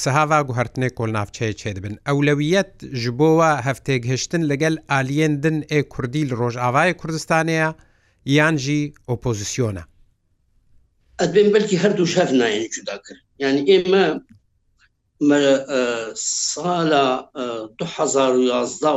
سەهاوا 0.03 0.41
گوهرتنێ 0.49 0.89
کۆلناافچەیە 0.99 1.55
چێ 1.61 1.71
دەبن 1.77 1.95
ئەولەویەت 2.09 2.73
ji 3.03 3.11
بۆوە 3.19 3.51
هەفتێک 3.67 4.03
هشتن 4.13 4.43
لەگەل 4.51 4.75
ئالیێندن 4.91 5.59
ئێ 5.71 5.81
کوردی 5.93 6.25
لە 6.31 6.35
ڕۆژئاوای 6.41 6.91
کوردستانەیە 7.01 7.69
یانجی 8.37 8.83
ئۆپۆزیسیۆنە 9.09 9.83
ئەبێن 11.21 11.49
بەلکی 11.55 11.77
هەردوو 11.83 12.11
شەر 12.15 12.29
نایەن 12.41 12.67
جوداکرد 12.75 13.21
یعنی 13.43 13.61
ئێمە 13.71 14.05
سالا 15.21 17.05
2011 17.77 17.77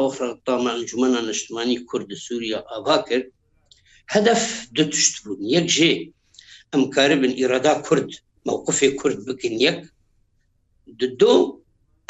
وفرقتامە 0.04 0.70
ئەنجومە 0.72 1.20
نیشتمانی 1.30 1.78
کورد 1.90 2.10
سووریا 2.26 2.60
ئاوا 2.72 2.98
کرد 3.08 3.26
هەدف 4.14 4.44
دتشت 4.78 5.14
بوون 5.24 5.40
یەک 5.56 5.68
ژێ 5.76 5.92
ئەم 6.72 6.84
کارە 6.96 7.16
بن 7.22 7.32
ئیرادا 7.40 7.74
کورد 7.88 8.10
مووقفی 8.48 8.90
کورد 9.00 9.18
بکن 9.28 9.54
یەک 9.68 9.80
دو 11.20 11.34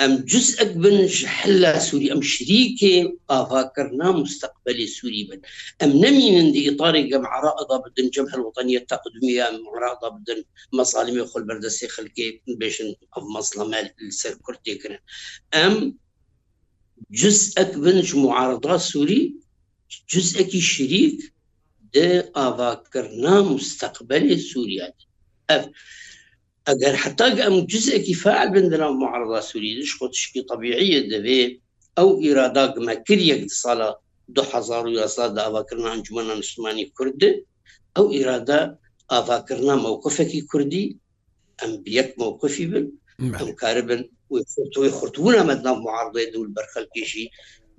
ئەم 0.01 0.13
جزئك 0.33 0.71
بن 0.83 0.95
حلا 1.39 1.73
سوري 1.89 2.07
ئەم 2.13 2.21
شریکێ 2.33 2.93
ئاواکردنا 3.29 4.09
مستقبلی 4.21 4.87
سووری 4.95 5.21
بن 5.29 5.39
ئەم 5.81 5.91
نمینن 6.03 6.47
دیطاری 6.55 7.03
گەم 7.11 7.23
عرادا 7.33 7.77
بدن 7.85 8.07
جم 8.15 8.27
هەوطنیە 8.33 8.81
تقدمیان 8.91 9.55
مرادا 9.65 10.09
بدن 10.15 10.39
مەساالمی 10.77 11.23
خل 11.31 11.43
بەردەسی 11.49 11.87
خلکێ 11.95 12.27
بێشن 12.59 12.89
ئەو 13.13 13.23
مەسلمە 13.35 13.79
سەر 14.21 14.33
کورتێکن 14.45 14.93
ئەم 15.55 15.75
جزئك 17.21 17.71
بنج 17.83 18.07
معارضا 18.23 18.75
سووری 18.89 19.21
جزئکی 20.13 20.61
شریک 20.73 21.17
د 21.93 21.97
ئاواکردنا 22.37 23.35
مستقبلی 23.55 24.37
سووریات 24.51 24.97
ئەف 25.49 25.63
ئەگەر 26.71 26.95
حتاگ 27.03 27.35
ئەم 27.43 27.55
جزێکی 27.71 28.15
فعل 28.23 28.47
بندرام 28.55 28.95
معرضە 29.03 29.39
سووریش 29.49 29.91
خۆ 29.97 30.05
تشکی 30.15 30.41
طبیعیە 30.51 30.99
دەبێ 31.13 31.41
ئەو 31.97 32.09
ئیرادا 32.23 32.65
گمەکرێک 32.75 33.41
ساڵە 33.61 33.89
2000 34.35 35.29
داواکردن 35.37 35.87
ئەنجمەە 35.91 36.23
نیشتمانی 36.39 36.85
کورد 36.95 37.21
ئەو 37.95 38.05
ئیرادا 38.15 38.61
ئاواکردنا 39.13 39.75
مووقفێکی 39.85 40.41
کوردی 40.51 40.85
ئەم 41.59 41.71
بیەک 41.85 42.09
مووقفی 42.19 42.65
بن 42.71 42.85
ئەم 43.39 43.49
کارە 43.61 43.83
بن 43.89 44.01
تۆی 44.73 44.89
خورتبوون 44.97 45.35
ئەمەدنا 45.39 45.71
معرضی 45.85 46.25
دوول 46.33 46.49
بەرخەلکیشی 46.55 47.25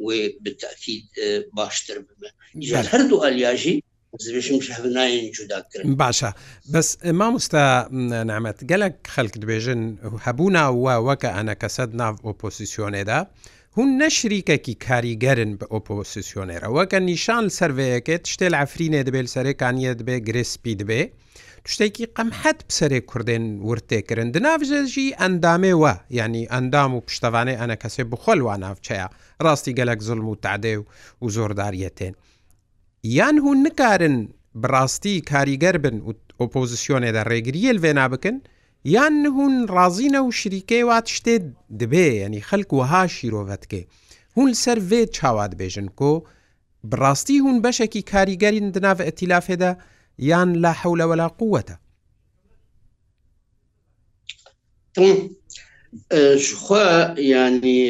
و 0.04 0.06
بتاکید 0.44 1.06
باشتر 1.56 1.96
بمە 2.06 2.28
هەردوو 2.92 3.22
ئەلیاژی 3.24 3.76
باشە 5.98 6.30
بەس 6.72 6.88
مامۆستا 7.20 7.64
نامەت 8.30 8.58
گەلک 8.70 8.94
خەلک 9.14 9.34
دبێژن 9.42 9.82
هەبوونا 10.26 10.62
وە 10.84 10.94
وەکە 11.08 11.30
ئەنە 11.36 11.54
کەسەت 11.62 11.90
ناو 12.02 12.14
ئۆپۆسیسیۆنێدا 12.26 13.18
هون 13.76 13.88
نەشریکەکی 14.02 14.74
کاریگەرن 14.86 15.50
بە 15.60 15.66
ئۆپۆسیسیۆنێرە 15.72 16.68
وەکە 16.76 16.98
نیشان 17.08 17.44
سەرڤەیەکێت 17.58 18.22
شتێ 18.32 18.46
لەفرینێ 18.54 19.00
دەبێت 19.06 19.26
سەرێکانیە 19.34 19.92
دەبێ 20.00 20.16
گرسپی 20.28 20.74
دەبێ 20.80 21.02
شتێکی 21.72 22.04
قەمحەت 22.16 22.58
پسەرێ 22.68 23.00
کوردێن 23.10 23.44
ورتێکردن 23.68 24.28
دناافژێژی 24.34 25.08
ئەندامێوە 25.20 25.94
ینی 26.20 26.44
ئەندام 26.52 26.90
و 26.94 27.04
پشتەوانێ 27.06 27.54
ئەنە 27.60 27.76
کەسێ 27.82 28.02
بخۆلوان 28.10 28.60
ناوچەیە 28.64 29.06
ڕاستی 29.44 29.72
گەلک 29.78 29.98
زلم 30.08 30.26
و 30.28 30.36
تعدێ 30.44 30.74
و 30.80 30.82
و 31.22 31.24
زۆرداریەتێن. 31.36 32.14
یان 33.06 33.38
هون 33.38 33.66
نکارن 33.66 34.28
بڕاستی 34.62 35.12
کاریگەر 35.30 35.76
بن 35.82 35.96
و 36.08 36.12
ئۆپۆزیسیۆنێدا 36.40 37.22
ڕێگریل 37.30 37.78
وێنا 37.82 38.06
بکن 38.12 38.36
یان 38.94 39.14
هون 39.34 39.54
ڕازینە 39.76 40.20
و 40.24 40.30
شیرکەی 40.40 40.84
وات 40.90 41.06
شتێ 41.16 41.36
دبێ 41.80 42.06
ینی 42.22 42.40
خەلک 42.48 42.70
وها 42.72 43.02
شیرۆڤەتکێ 43.16 43.82
هون 44.36 44.50
سەر 44.62 44.78
وێ 44.90 45.00
چاوات 45.16 45.52
بێژن 45.60 45.88
کۆ 45.98 46.12
بڕاستی 46.90 47.40
هون 47.44 47.56
بەشێکی 47.64 48.02
کاریگەرین 48.12 48.66
دناو 48.74 48.98
ئەتیلافێدا 49.06 49.72
یان 50.28 50.48
لا 50.62 50.72
حولەوەلا 50.80 51.28
قوتە 51.38 51.76
خوا 56.60 56.90
ینی 57.18 57.80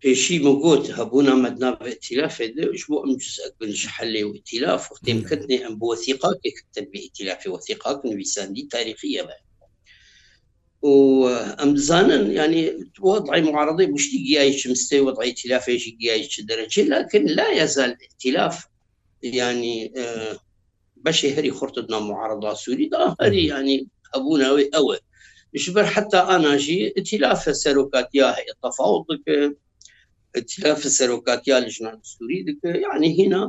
پیشی 0.00 0.38
مگوت 0.44 0.84
هەبوونا 0.98 1.34
مدناب 1.46 1.82
ائتلاف 1.82 2.40
ايش 2.40 2.84
بو 2.88 2.96
ام 3.04 3.16
جزء 3.16 3.42
من 3.60 3.72
شحل 3.74 4.24
وائتلاف 4.24 4.92
وقت 4.92 5.08
يمكنني 5.08 5.66
ام 5.66 5.74
بوثيقات 5.76 6.40
كتب 6.56 6.90
بائتلاف 6.90 7.46
وثيقات 7.46 8.04
نويساندي 8.04 8.68
تاريخيه 8.70 9.22
بقى. 9.22 9.42
وام 10.82 11.76
زانن 11.76 12.30
يعني 12.32 12.90
وضع 13.00 13.40
معارضي 13.40 13.86
مش 13.86 14.10
جيايش 14.10 14.66
مستوي 14.66 15.00
وضع 15.00 15.22
ائتلاف 15.22 15.68
ايش 15.68 15.88
جيايش 16.00 16.40
درجه 16.40 16.82
لكن 16.82 17.24
لا 17.26 17.62
يزال 17.62 17.90
الائتلاف 17.90 18.66
يعني 19.22 19.92
آه 20.00 20.38
بشي 20.96 21.34
هري 21.34 21.50
خرطتنا 21.50 21.98
معارضه 21.98 22.54
سوري 22.54 22.86
دا 22.88 23.14
هري 23.20 23.46
يعني 23.46 23.88
ابونا 24.14 24.48
اوي, 24.48 24.70
أوي. 24.74 24.98
مش 25.54 25.70
حتى 25.76 26.16
انا 26.16 26.56
جي 26.56 26.86
ائتلاف 26.96 27.56
سلوكات 27.56 28.08
يا 28.14 28.36
التفاوض 28.54 29.04
ائتلاف 30.36 30.80
سەرۆکاتیا 30.98 31.56
لەژنان 31.64 31.96
سووری 32.12 32.40
دکە 32.48 32.70
یعنی 32.86 33.08
هنا 33.18 33.42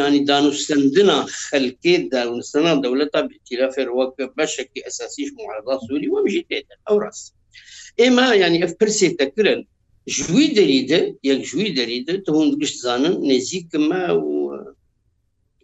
ینی 0.00 0.22
دانوستندنا 0.30 1.18
خەلکێ 1.48 1.94
دانوستنا 2.14 2.72
دەولەتا 2.84 3.20
بتیلافێر 3.30 3.88
وەک 3.98 4.12
بەشێکی 4.36 4.84
ئەساسیش 4.86 5.28
معدا 5.36 5.74
سووری 5.86 6.12
وەمژی 6.14 6.46
تێت 6.48 6.66
ئەو 6.86 6.96
ڕاست 7.02 7.26
ئێمە 8.00 8.26
ینی 8.42 8.60
ئەف 8.64 8.72
پرسێ 8.80 9.08
دەکردن 9.20 9.60
ژووی 10.16 10.46
دەریدە 10.58 11.00
یەک 11.30 11.40
ژووی 11.50 11.74
دەریدە 11.78 12.14
تهون 12.26 12.48
گشت 12.60 12.76
زانن 12.84 13.14
نزیکمە 13.32 14.02
و 14.24 14.30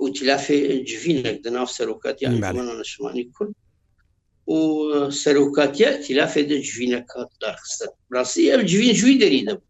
وتیلافێ 0.04 0.58
جوینێک 0.90 1.36
دەناو 1.44 1.66
سەرۆکاتیان 1.76 2.34
نشمانی 2.80 3.24
کورد 3.34 3.54
و 4.54 4.58
سەرۆکاتیە 5.22 5.90
تیلافێ 6.04 6.42
دە 6.50 6.56
جوینە 6.68 7.00
کات 7.12 7.30
داخستە 7.44 7.86
ڕاستی 8.14 8.50
ئەم 8.52 8.62
جوین 8.70 8.92
جووی 9.00 9.20
دەریدە 9.22 9.52
بوو 9.60 9.66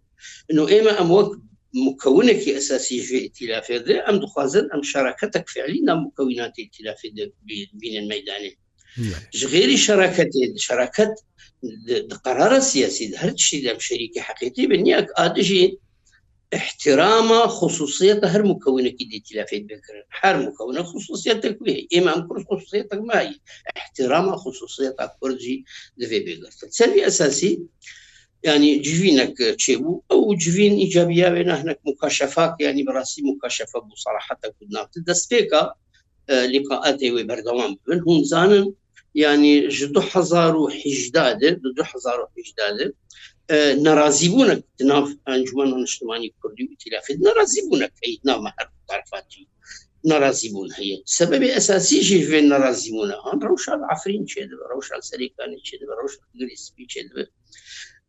انه 0.50 0.68
ايما 0.68 1.00
اموك 1.00 1.40
مكونك 1.75 2.49
اساسي 2.49 3.00
في 3.02 3.18
ائتلاف 3.18 3.71
ام 4.11 4.16
دخوازن 4.21 4.68
ام 4.75 4.83
شراكتك 4.83 5.49
فعليا 5.49 5.94
مكونات 5.94 6.52
ائتلاف 6.59 6.97
بين 7.75 8.02
الميدانين 8.02 8.56
غير 9.44 9.76
شراكه 9.76 10.30
شراكه 10.56 11.14
القرار 11.90 12.56
السياسي 12.56 13.16
هر 13.16 13.37
شيء 13.37 13.71
لم 13.73 13.78
شريك 13.78 14.18
حقيقي 14.18 14.66
بنياك 14.66 15.06
ادجي 15.16 15.78
احترام 16.54 17.47
خصوصية 17.49 18.21
هر 18.25 18.42
مكونة 18.42 18.88
كده 18.88 19.18
تلافيت 19.30 19.64
بكر 19.64 20.04
هر 20.21 20.47
مكونة 20.47 20.83
خصوصيتك 20.83 21.62
به 21.62 21.87
إما 21.97 22.16
أم 22.16 22.26
كل 22.28 22.44
خصوصيتك 22.44 22.94
ما 22.99 23.21
هي 23.21 23.35
احترام 23.76 24.37
خصوصية 24.37 24.97
كرجي 25.21 25.64
دفي 25.99 26.18
بكر 26.21 26.50
فالسبب 26.61 26.97
أساسي 26.99 27.59
ینی 28.48 28.72
جوینك 28.86 29.36
چێبوو 29.62 30.02
ئەو 30.10 30.20
جوین 30.42 30.74
ئیجابیاوێ 30.82 31.42
نهنك 31.50 31.78
مکاشفاك 31.88 32.52
ینی 32.66 32.86
بەڕاستی 32.88 33.20
مکاشفە 33.30 33.78
بوو 33.84 34.00
سەراحەتە 34.04 34.48
کودنات 34.56 34.90
دەستپێکە 35.08 35.62
لقاءاتی 36.54 37.08
وی 37.14 37.24
بەردەوام 37.30 37.72
بن 37.86 37.98
هونزانن 38.06 38.66
ینی 39.24 39.54
دو 39.94 40.02
هزار 40.12 40.52
و 40.60 40.64
هیچدادر 40.82 41.54
دو 41.78 41.84
هزار 41.92 42.18
و 42.20 42.26
هیچدادر 42.36 42.88
ناراضی 43.86 44.28
بوونە 44.32 44.54
ناف 44.90 45.08
ئەنجومان 45.28 45.68
و 45.74 45.76
نیشتمانی 45.84 46.28
کوردی 46.40 46.64
و 46.70 46.74
تیلافید 46.82 47.18
ناراضی 47.26 47.60
بوونە 47.66 47.86
کەیت 47.98 48.22
نامە 48.28 48.50
هەر 48.58 48.68
طرفاتی 48.90 49.42
ناراضی 50.10 50.48
بوون 50.54 50.70
هەیە 50.78 50.96
سببی 51.18 51.48
ئەساسی 51.56 51.98
ژێژێ 52.08 52.40
ناراضی 52.52 52.90
بوونە 52.94 53.16
هەان 53.24 53.38
ڕوشال 53.50 53.80
ئافرین 53.90 54.24
چێ 54.30 54.42
ڕوشال 54.72 55.02
سەریکانی 55.10 55.60
چێ 55.68 55.74
ڕوش 56.00 56.14
گریسپی 56.40 56.86
چێ 56.92 57.00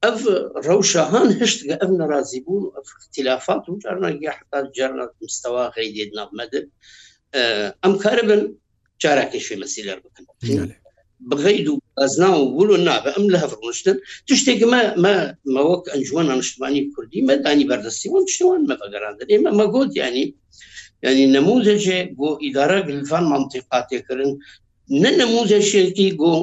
ئەف 0.05 0.21
ڕەوشەهان 0.67 1.27
هشتگە 1.41 1.75
ئەف 1.81 1.91
نەرازی 2.01 2.39
بوون 2.45 2.63
اختلافات 2.79 3.63
و 3.67 3.74
جارناگە 3.83 4.31
حتا 4.38 4.59
جارنا 4.77 5.05
مستەوا 5.25 5.65
غیدێت 5.77 6.12
نامەدن 6.17 6.65
ئەم 7.83 7.93
کارە 8.03 8.24
بن 8.29 8.41
چاراکەشێ 9.01 9.55
مەسیلەر 9.62 9.97
بکەن 10.05 10.25
بغید 11.29 11.67
و 11.71 11.75
ئەزنا 12.00 12.29
و 12.39 12.43
گولو 12.57 12.75
نابە 12.88 13.09
ئەم 13.15 13.25
لە 13.33 13.38
هەفڕشتن 13.43 13.97
تشتێکمە 14.27 14.81
مەوەک 15.55 15.83
ئەنجوان 15.93 16.25
نیشتمانی 16.39 16.81
کوردی 16.93 17.25
مەدانی 17.31 17.65
بەردەستی 17.69 18.07
و 18.12 18.15
شتوان 18.33 18.62
مەبگەرانن 18.69 19.29
ئێمە 19.31 19.51
مەگۆت 19.59 19.91
ینی 20.01 20.25
ینی 21.05 21.27
نموزەجێ 21.35 22.00
بۆ 22.17 22.29
ئیدارە 22.43 22.79
گلفان 22.89 23.24
منتیقاتێکردن 23.33 24.31
نە 25.01 25.09
نموزەشێکی 25.21 26.09
گۆ 26.21 26.33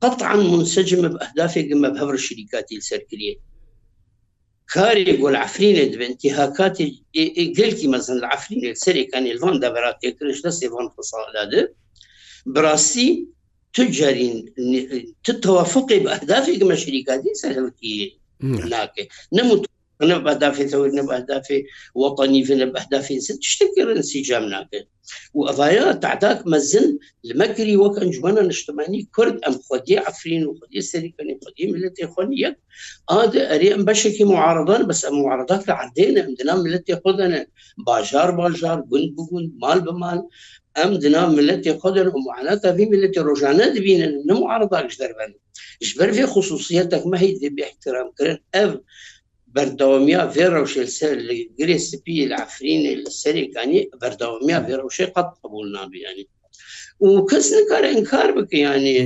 قطعا 0.00 0.36
منسجمة 0.36 1.08
بأهداف 1.08 1.58
مبهر 1.58 2.14
الشركات 2.14 2.72
السركلية 2.72 3.36
كاري 4.74 5.02
يقول 5.14 5.36
عفرين 5.36 5.90
دب 5.90 6.00
انتهاكات 6.00 6.78
قلتي 7.58 7.88
مثلا 7.88 8.16
العفرين 8.16 8.70
السري 8.70 9.04
كان 9.04 9.26
الفان 9.26 9.58
دبرات 9.60 10.04
يكرش 10.04 10.46
لسي 10.46 10.68
فان 10.68 10.88
فصال 10.98 11.50
ده 11.52 11.74
براسي 12.46 13.26
تجاري 13.74 14.44
تتوافق 15.24 15.86
بأهداف 15.92 16.50
كما 16.50 16.74
شركات 16.74 17.22
سلوكية 17.34 18.10
هناك 18.42 18.92
نمو 19.32 19.64
انا 20.02 20.18
باهداف 20.18 20.62
ثورنا 20.62 21.02
باهداف 21.02 21.52
وطني 21.94 22.44
فينا 22.44 22.64
باهداف 22.64 23.04
ست 23.06 23.38
تشتكر 23.38 23.92
انسجام 23.96 24.44
ناكل 24.44 24.84
وقضايا 25.34 25.92
تعداك 25.92 26.46
مزن 26.46 26.98
المكري 27.30 27.76
وكان 27.76 28.10
جمانا 28.10 28.40
اجتماعي 28.40 29.06
كرد 29.14 29.44
ام 29.44 29.52
خدي 29.52 29.98
عفرين 29.98 30.46
وخدي 30.46 30.80
سريكاني 30.80 31.40
خدي 31.46 31.72
ملتي 31.72 32.06
خونيك 32.06 32.58
هذا 33.10 33.50
آه 33.50 33.54
اري 33.54 33.74
ام 33.74 33.84
بشكي 33.84 34.24
معارضان 34.24 34.86
بس 34.86 35.04
ام 35.04 35.22
معارضات 35.22 35.68
لعدينا 35.68 36.24
ام 36.24 36.34
دنا 36.34 36.54
ملتي 36.56 36.96
خدنا 37.04 37.46
باجار 37.86 38.30
باجار 38.30 38.80
بند 38.80 39.16
بوند 39.30 39.52
مال 39.62 39.80
بمال 39.80 40.28
ام 40.84 40.94
دنا 40.96 41.28
ملتي 41.28 41.78
خدنا 41.78 42.12
ومعناتها 42.14 42.72
في 42.72 42.86
ملتي 42.86 43.20
رجعنا 43.20 43.68
دبينا 43.68 44.12
نمعارضة 44.30 44.78
اجدر 44.78 45.12
بنا 45.12 45.34
اجبر 45.82 46.12
في 46.12 46.26
خصوصيتك 46.26 47.06
ما 47.06 47.20
هي 47.20 47.32
دي 47.38 47.48
باحترام 47.48 48.12
كرن 48.18 48.38
اف 48.54 48.76
بەردەوامیە 49.56 50.20
ڤێڕەوشێ 50.34 50.84
سەر 50.98 51.16
گرێ 51.58 51.78
سپی 51.88 52.28
لە 52.30 52.36
ئەفرینێ 52.42 52.92
لە 53.02 53.10
سەرێکانی 53.20 53.80
بەردەوامیە 54.00 54.58
ڤێڕەوشێ 54.66 55.06
قەت 55.14 55.28
قبول 55.42 55.66
نابیانی 55.76 56.24
و 57.06 57.10
کەس 57.30 57.46
نکار 57.58 57.84
انکار 57.96 58.28
بکە 58.36 58.56
ینی 58.66 58.96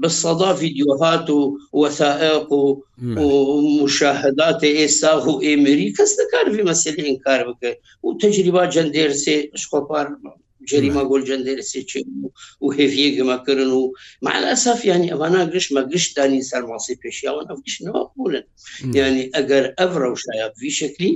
بە 0.00 0.08
سەدا 0.20 0.50
ڤیددیوهات 0.60 1.26
و 1.36 1.40
وەسائق 1.82 2.46
و 2.62 2.64
مشاهدات 3.80 4.60
ئێستا 4.76 5.12
و 5.26 5.34
ئێمەری 5.46 5.88
کەس 5.96 6.12
نکار 6.20 6.46
مەسلی 6.68 7.04
انکار 7.12 7.40
بکە 7.48 7.70
و 8.04 8.08
تجریبا 8.22 8.64
جەندێرسێ 8.74 9.36
شخۆپار 9.60 10.06
جریمە 10.70 11.02
گلجندێرسێ 11.12 11.80
و 12.64 12.66
هێویە 12.78 13.10
گەمەکردن 13.18 13.70
و 13.80 13.82
معلاساف 14.26 14.80
ینی 14.92 15.08
ئەوانە 15.12 15.40
گشتمە 15.54 15.82
گشتانی 15.92 16.46
سەرماسی 16.50 16.94
پێشیاوان 17.02 17.46
ئەو 17.50 17.58
گشتنەوە 17.66 18.02
بولن 18.16 18.44
ینی 19.00 19.24
ئەگەر 19.34 19.64
ئەف 19.78 19.92
ڕەوشایە 20.02 20.46
وی 20.60 20.70
شکلی 20.80 21.12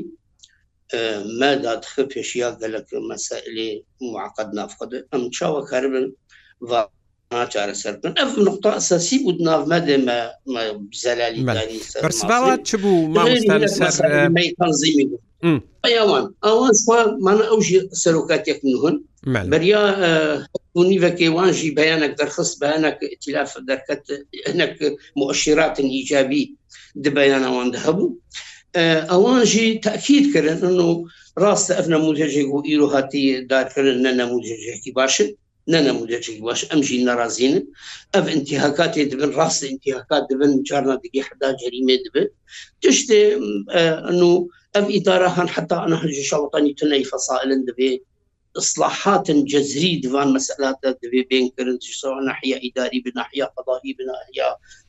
مادات 1.41 1.83
خ 1.93 1.93
پێشیا 2.13 2.49
گەلک 2.61 2.89
مەسئلێ 3.11 3.71
معقد 4.13 4.49
نافقد 4.59 4.91
ئەم 5.13 5.23
چاوەکار 5.37 5.85
بن 5.93 6.07
و 6.69 6.73
چارە 7.53 7.75
سەرکن 7.83 8.13
ئەف 8.21 8.33
نقطتا 8.47 8.71
ئەساسی 8.77 9.17
بود 9.25 9.39
ناومە 9.49 9.79
دێمە 9.87 10.19
زەلالی 11.05 11.43
بەرسباوات 12.05 12.61
چ 12.69 12.71
بوو 12.83 13.11
مامۆستان 13.15 13.63
سەر 13.79 13.95
تەنزیمی 14.61 15.05
بوو 15.11 15.21
ئەڵان 15.45 16.25
ئەوان 16.47 16.77
مانە 17.27 17.45
ئەو 17.51 17.59
سەرۆکاتێکن 18.03 18.69
هەن 18.83 18.97
بەریا 19.53 19.83
نیڤەکەیوانژی 20.91 21.75
بەیانك 21.79 22.13
دەرخست 22.21 22.55
بەیانك 22.63 22.99
ئتیلاف 23.15 23.51
دەرکەت 23.71 24.05
هەنك 24.49 24.73
مؤشراتن 25.21 25.89
ئیجابی 25.97 26.43
دبیان 27.05 27.43
ئەواندا 27.49 27.79
هەبوو 27.87 28.09
ئەوان 29.13 29.41
ژی 29.53 29.67
تاکیید 29.87 30.27
کردن 30.35 30.77
و 30.89 30.91
ڕاستە 31.43 31.73
ئەف 31.77 31.87
نەموجێک 31.95 32.49
و 32.51 32.59
ئیرو 32.69 32.87
هاتی 32.95 33.25
دارکردن 33.51 33.97
نە 34.05 34.13
نەموجێکی 34.21 34.91
باشن 34.99 35.29
نەنەمودێکی 35.73 36.33
باش 36.47 36.61
ئەمژی 36.71 36.99
ناڕازینن 37.09 37.65
ئەف 38.15 38.27
انتیهاکاتێ 38.37 39.03
دبن 39.13 39.31
ڕاستە 39.39 39.65
انتیهاکات 39.73 40.23
دبن 40.31 40.53
جارنا 40.69 40.97
دیگە 41.05 41.23
حدا 41.29 41.51
جەریمێ 41.61 41.97
دبن 42.05 42.27
تشتێ 42.83 43.23
ئەنو 44.07 44.33
ئەف 44.75 44.87
ئیدارە 44.95 45.31
هەن 45.37 45.49
حتا 45.55 45.77
ئەە 45.85 45.97
هەژشاوتانی 46.03 46.77
تنەی 46.81 47.09
فەسائلن 47.13 47.61
دەبێت 47.69 48.01
اصلاحات 48.61 49.27
جذري 49.51 49.93
ديفان 50.05 50.29
مسألات 50.39 50.77
دبي 51.03 51.23
بين 51.31 51.45
كرن 51.57 51.77
سواء 52.03 52.21
ناحية 52.31 52.57
إداري 52.69 52.99
بناحية 53.07 53.47
قضائي 53.57 53.93
بناحية 53.99 54.49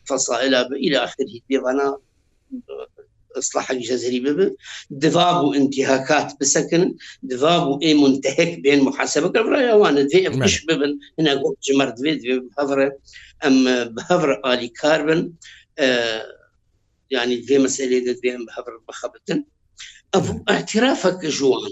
فصائلة 0.10 0.60
إلى 0.86 0.98
آخره 1.08 1.32
ديفانا 1.50 1.88
اصلاحا 3.38 3.74
جزري 3.74 4.19
ببن 4.19 4.56
دفاب 4.89 5.43
وانتهاكات 5.46 6.34
بسكن 6.41 6.96
دفاب 7.24 7.67
واي 7.67 7.93
منتهك 7.93 8.60
بين 8.60 8.84
محاسبه 8.84 9.28
قبل 9.28 9.72
وانا 9.72 10.00
ذي 10.02 10.30
مش 10.30 10.65
ببن 10.65 11.00
هنا 11.19 11.32
قلت 11.32 11.58
جمر 11.63 11.89
دفي 11.89 12.39
بهفره 12.39 12.98
ام 13.46 13.84
بهفر 13.84 14.54
الي 14.54 14.67
كاربن 14.67 15.32
آه 15.80 16.24
يعني 17.12 17.36
ذي 17.36 17.58
مساله 17.58 18.12
ذي 18.24 18.36
ام 18.36 18.46
بهفر 18.46 18.82
بخبتن 18.89 19.43
اعترافك 20.50 21.26
جوانا 21.26 21.65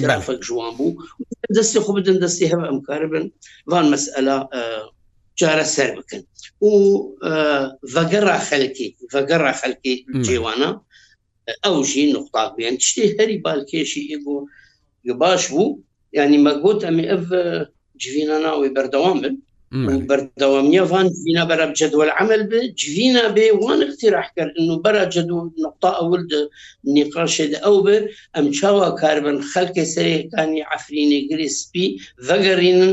اعترافك 0.00 0.38
جوان 0.38 0.76
بو 0.76 1.02
دستي 1.50 1.80
خو 1.80 1.92
بدن 1.92 2.18
دستي 2.18 2.52
هم 2.54 2.64
ام 2.64 2.80
كاربن 2.80 3.30
فان 3.70 3.90
مساله 3.90 4.32
آه 4.52 4.92
جارە 5.44 5.64
سەر 5.76 5.90
بکەن 5.98 6.22
و 6.64 6.70
ڤگەڕا 7.94 8.36
خەلکی 8.48 8.88
ڤگەڕا 9.14 9.52
خەلکی 9.60 9.94
جێوانە 10.26 10.70
ئەو 11.64 11.76
ژی 11.90 12.04
نقطاقیان 12.16 12.76
شتی 12.86 13.04
هەری 13.16 13.36
بالکێشی 13.44 14.08
ئێگۆ 14.10 14.38
باش 15.22 15.42
بوو 15.52 15.78
ینی 16.18 16.38
مەگوت 16.46 16.80
ئەمی 16.86 17.04
ئەف 17.12 17.24
جوینە 18.02 18.36
ناوی 18.44 18.72
بەردەوام 18.76 19.18
بن 19.86 19.98
بەردەوامنیە 20.10 20.84
فان 20.90 21.06
جوینە 21.22 21.44
بەرە 21.50 21.66
جدول 21.80 22.08
عمل 22.20 22.42
بێ 22.50 22.60
جوینە 22.82 23.24
بێ 23.36 23.46
وان 23.62 23.80
اختیراح 23.88 24.28
کرد 24.36 24.54
و 24.70 24.80
بەرە 24.84 25.04
جد 25.14 25.30
و 25.30 25.38
نقطا 25.64 25.90
ئەول 25.98 26.22
نیقاشێ 26.96 27.44
ئەو 27.64 27.76
بر 27.86 28.02
ئەم 28.34 28.46
چاوە 28.58 28.88
کاربن 29.00 29.38
خەلکە 29.52 29.84
سەرەکانی 29.94 30.60
عفرینی 30.74 31.20
گریسپی 31.30 31.86
ڤگەڕینن 32.28 32.92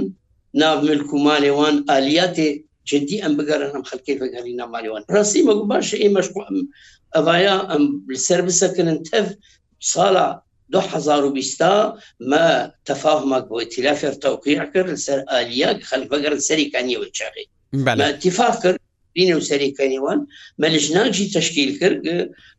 ناو 0.62 0.76
ملک 0.90 1.10
و 1.16 1.24
مالێوان 1.28 1.76
ئالیاتێ 1.92 2.50
جدی 2.90 3.18
ئەم 3.24 3.34
بگەرن 3.40 3.72
ئەم 3.76 3.84
خەکەی 3.90 4.20
بەگەری 4.22 4.58
نامالێوان 4.62 5.04
ڕاستی 5.16 5.46
مەگو 5.48 5.64
باشە 5.72 5.96
ئێمەش 6.04 6.28
ئەڤیا 7.16 7.56
ئەم 7.72 7.84
لەسەر 8.14 8.40
بسەکردن 8.48 9.00
تەف 9.10 9.28
ساڵە 9.94 10.28
2020 10.74 11.62
ما 12.32 12.46
تفاهمك 12.86 13.46
واتلاف 13.52 14.06
توقيع 14.26 14.66
كر 14.74 14.96
سر 14.96 15.20
آلياك 15.40 15.84
خلف 15.84 16.08
بقر 16.10 16.38
سري 16.40 16.66
كاني 16.66 16.98
والشاقي 16.98 17.46
ما 17.74 18.10
اتفاق 18.10 18.62
كر 18.64 18.78
بين 19.16 19.36
وسري 19.36 19.72
كانيوان 19.72 20.26
ما 20.58 20.68
لجناجي 20.68 21.26
تشكيل 21.34 21.80
كر 21.80 22.02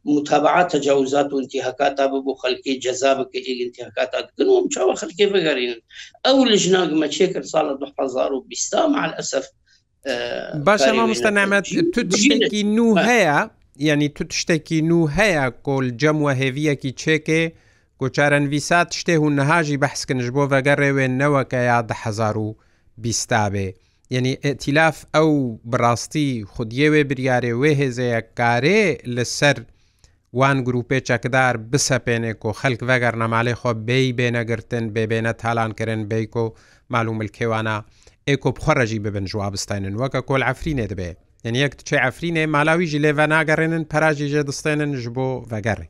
متابعة 0.04 0.68
تجاوزات 0.68 1.32
وانتهاكات 1.32 2.00
ابو 2.00 2.34
خلقي 2.34 2.74
جذاب 2.74 3.28
انتهاكات 3.36 4.30
كن 4.38 4.46
ومشاو 4.48 4.94
خلقي 4.94 5.26
بقرين 5.26 5.80
او 6.26 6.44
لجناج 6.44 6.92
ما 6.92 7.06
تشكر 7.06 7.42
صالة 7.42 7.72
2020 8.00 8.92
مع 8.92 9.06
الاسف 9.08 9.46
باشە 10.68 10.94
مامۆستا 10.94 11.30
نامەت 11.30 11.64
تو 11.94 12.00
تشتێکی 12.02 12.64
نو 12.64 12.96
هەیە 12.98 13.50
یعنی 13.76 14.08
تو 14.08 14.24
شتێکی 14.30 14.82
نو 14.82 15.08
هەیە 15.08 15.50
کۆل 15.62 15.94
جەم 16.02 16.16
و 16.22 16.34
هێویەکی 16.34 16.92
چێکێ 17.00 17.52
کۆچارەن 18.02 18.44
ویسات 18.50 18.92
شتێ 18.92 19.16
و 19.20 19.30
نەهاژی 19.38 19.78
بەحسکنش 19.82 20.28
بۆ 20.36 20.44
بەگە 20.52 20.74
ڕێوێنەوەکە 20.82 21.60
یا 21.70 21.80
دههزار 21.90 22.36
و 22.38 22.56
بیستابێ 23.02 23.68
یعنی 24.10 24.32
ئەتیلاف 24.44 24.96
ئەو 25.16 25.30
بڕاستی 25.70 26.44
خودیەوێ 26.52 27.02
بریارێ 27.10 27.52
وێ 27.60 27.72
هێزەیە 27.80 28.20
کارێ 28.38 28.82
لەسەر 29.16 29.56
وان 30.32 30.58
گروپێ 30.66 30.98
چەکدار 31.08 31.54
بسەپێنێ 31.72 32.32
و 32.46 32.52
خەک 32.60 32.78
بەگەر 32.88 33.14
نەماڵی 33.22 33.54
خۆ 33.60 33.70
بێی 33.88 34.08
بێنەگرتن 34.18 34.84
بێبێنە 34.94 35.32
تالانکردن 35.42 36.02
بیکۆ 36.10 36.46
مالوملکێوانە 36.92 37.76
ئێکۆ 38.28 38.50
بخۆڕەژی 38.56 38.98
ببن 39.04 39.24
جووا 39.30 39.48
بستێنن 39.54 39.94
وەکە 40.00 40.20
کۆل 40.28 40.42
ئەفرینێ 40.48 40.86
دەبێت 40.92 41.18
یعنی 41.44 41.58
یەک 41.66 41.72
چێ 41.88 41.96
ئەفرینێ 42.04 42.44
مالاویژی 42.54 43.02
لێڤە 43.04 43.26
ناگەڕێنن 43.34 43.84
پەراژی 43.92 44.28
ژێ 44.32 44.42
دەستێنن 44.48 44.90
ژ 45.02 45.04
بۆ 45.16 45.28
ڤگەڕی 45.50 45.88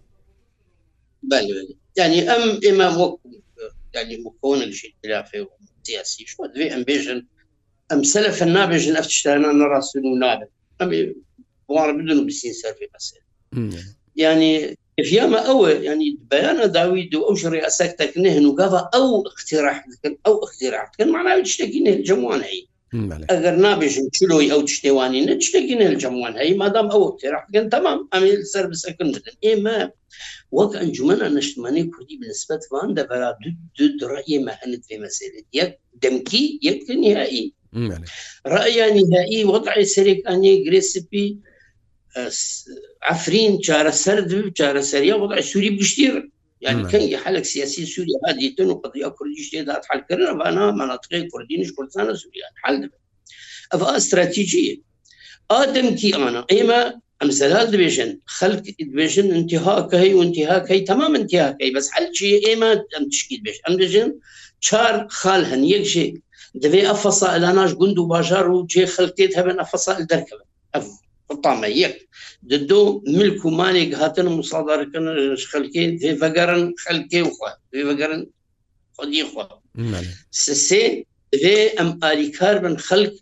ینی 2.01 2.21
ئەم 2.29 2.45
ئێمە 2.65 2.89
سیاسی 5.89 6.25
دوێ 6.55 6.67
ئەم 6.73 6.83
بێژن 6.91 7.19
ئەم 7.91 8.01
سەلفەن 8.13 8.51
نابێژن 8.57 8.95
ئەف 8.99 9.07
شتانان 9.19 9.55
نڕاستن 9.63 10.05
و 10.13 10.15
نابن 10.23 10.51
ئەم 10.81 10.89
بدون 11.99 12.19
و 12.21 12.25
بسین 12.29 12.55
سەرێ 12.63 12.87
بەس 12.95 13.07
ینی 14.25 14.55
فيما 15.11 15.41
أو 15.51 15.59
يعني 15.89 16.07
بيان 16.31 16.59
داويد 16.79 17.15
وأجري 17.15 17.61
أسكتك 17.71 18.13
نهن 18.25 18.47
وقضى 18.47 18.81
أو 18.99 19.07
اقتراح 19.31 19.77
أو 20.29 20.35
اقتراح 20.47 20.87
كان 20.99 21.09
معناه 21.15 21.35
يشتكي 21.43 21.81
نهن 21.87 22.03
جموانعي 22.09 22.63
ئەگەر 23.33 23.57
نابێژم 23.67 24.07
چلۆی 24.17 24.51
ئەو 24.53 24.61
شتێوانی 24.75 25.27
نە 25.29 25.35
شتێکی 25.47 25.77
نێجموان 25.81 26.35
هەی 26.41 26.53
مادام 26.63 26.89
ئەو 26.93 27.03
تێراگەن 27.21 27.67
تەمام 27.75 28.01
ئەمیل 28.13 28.37
سەر 28.53 28.65
بسەکن 28.73 29.09
بدن 29.15 29.37
ئێمە 29.45 29.79
وەک 30.57 30.73
ئەنجومە 30.81 31.29
نشتمانی 31.37 31.85
کوردی 31.93 32.19
بنسبەتوان 32.21 32.89
دەبرا 32.99 33.31
ڕێمە 34.27 34.55
هەنت 34.61 34.83
پێ 34.89 34.97
مەسێت 35.03 35.35
یەک 35.59 35.71
دەمکی 36.03 36.45
یەک 36.69 36.79
نهایی 37.03 37.45
ڕایانی 38.53 39.05
نهایی 39.13 39.49
وەقعی 39.53 39.87
سەرێکانی 39.95 40.55
گرێسپی 40.67 41.29
ئەفرین 43.09 43.55
چارەسەر 43.67 44.19
چارەسەریە 44.59 45.15
وەقع 45.23 45.41
سووری 45.51 45.71
بشتیر 45.79 46.15
يعني 46.65 46.89
كي 46.89 47.17
حلك 47.17 47.45
سياسي 47.45 47.87
سوريا 47.87 48.19
هذه 48.29 48.55
تنو 48.59 48.75
قضية 48.75 49.07
كردية 49.07 49.49
جديدة 49.49 49.81
حل 49.85 50.01
كرر 50.01 50.39
فأنا 50.45 50.71
مناطق 50.71 51.09
كردينش 51.09 51.73
كردستان 51.73 52.15
سوريا 52.15 52.43
حل 52.63 52.91
أفا 53.73 53.97
استراتيجية 53.97 54.77
آدم 55.51 55.95
تي 55.95 56.17
أنا 56.17 56.47
إما 56.53 57.01
امثلات 57.23 57.69
دبيجن 57.69 58.19
خلق 58.27 58.63
دبيجن 58.81 59.35
انتهاك 59.35 59.95
هي 59.95 60.15
وانتهاك 60.15 60.73
هي 60.73 60.81
تمام 60.81 61.15
انتهاك 61.15 61.57
هي 61.61 61.71
بس 61.71 61.91
حل 61.91 62.15
شيء 62.17 62.47
ايما 62.49 62.73
ام 62.73 63.09
تشكيل 63.09 63.41
بيش 63.43 63.57
ام 63.69 63.75
دبيجن 63.75 64.19
شار 64.61 65.07
خال 65.11 65.45
هن 65.45 65.65
يك 65.65 65.83
شيء 65.83 66.15
دبي 66.55 66.91
افصائل 66.91 67.45
اناش 67.45 67.73
قندو 67.75 68.07
باجار 68.07 68.51
وجي 68.51 68.87
خلقتيت 68.87 69.39
هبن 69.39 69.61
افصائل 69.61 70.07
دركب 70.07 70.37
اف 70.75 70.89
قطامە 71.31 71.69
یەک 71.83 71.95
دو 72.71 72.81
ملک 73.17 73.39
و 73.47 73.51
مالێک 73.61 73.91
هاتن 74.01 74.27
مسادارکن 74.39 75.07
خەلکێ 75.51 75.85
تێڤگەرن 76.01 76.63
خەلکێ 76.85 77.21
وخوا 77.29 77.51
تێڤگەرن 77.71 78.23
خودی 78.97 79.25
خوا 79.31 79.45
سێ 80.67 80.83
دەێ 81.43 81.61
ئەم 81.77 81.91
ئالیکار 82.03 82.57
بن 82.65 82.77
خەلک 82.87 83.13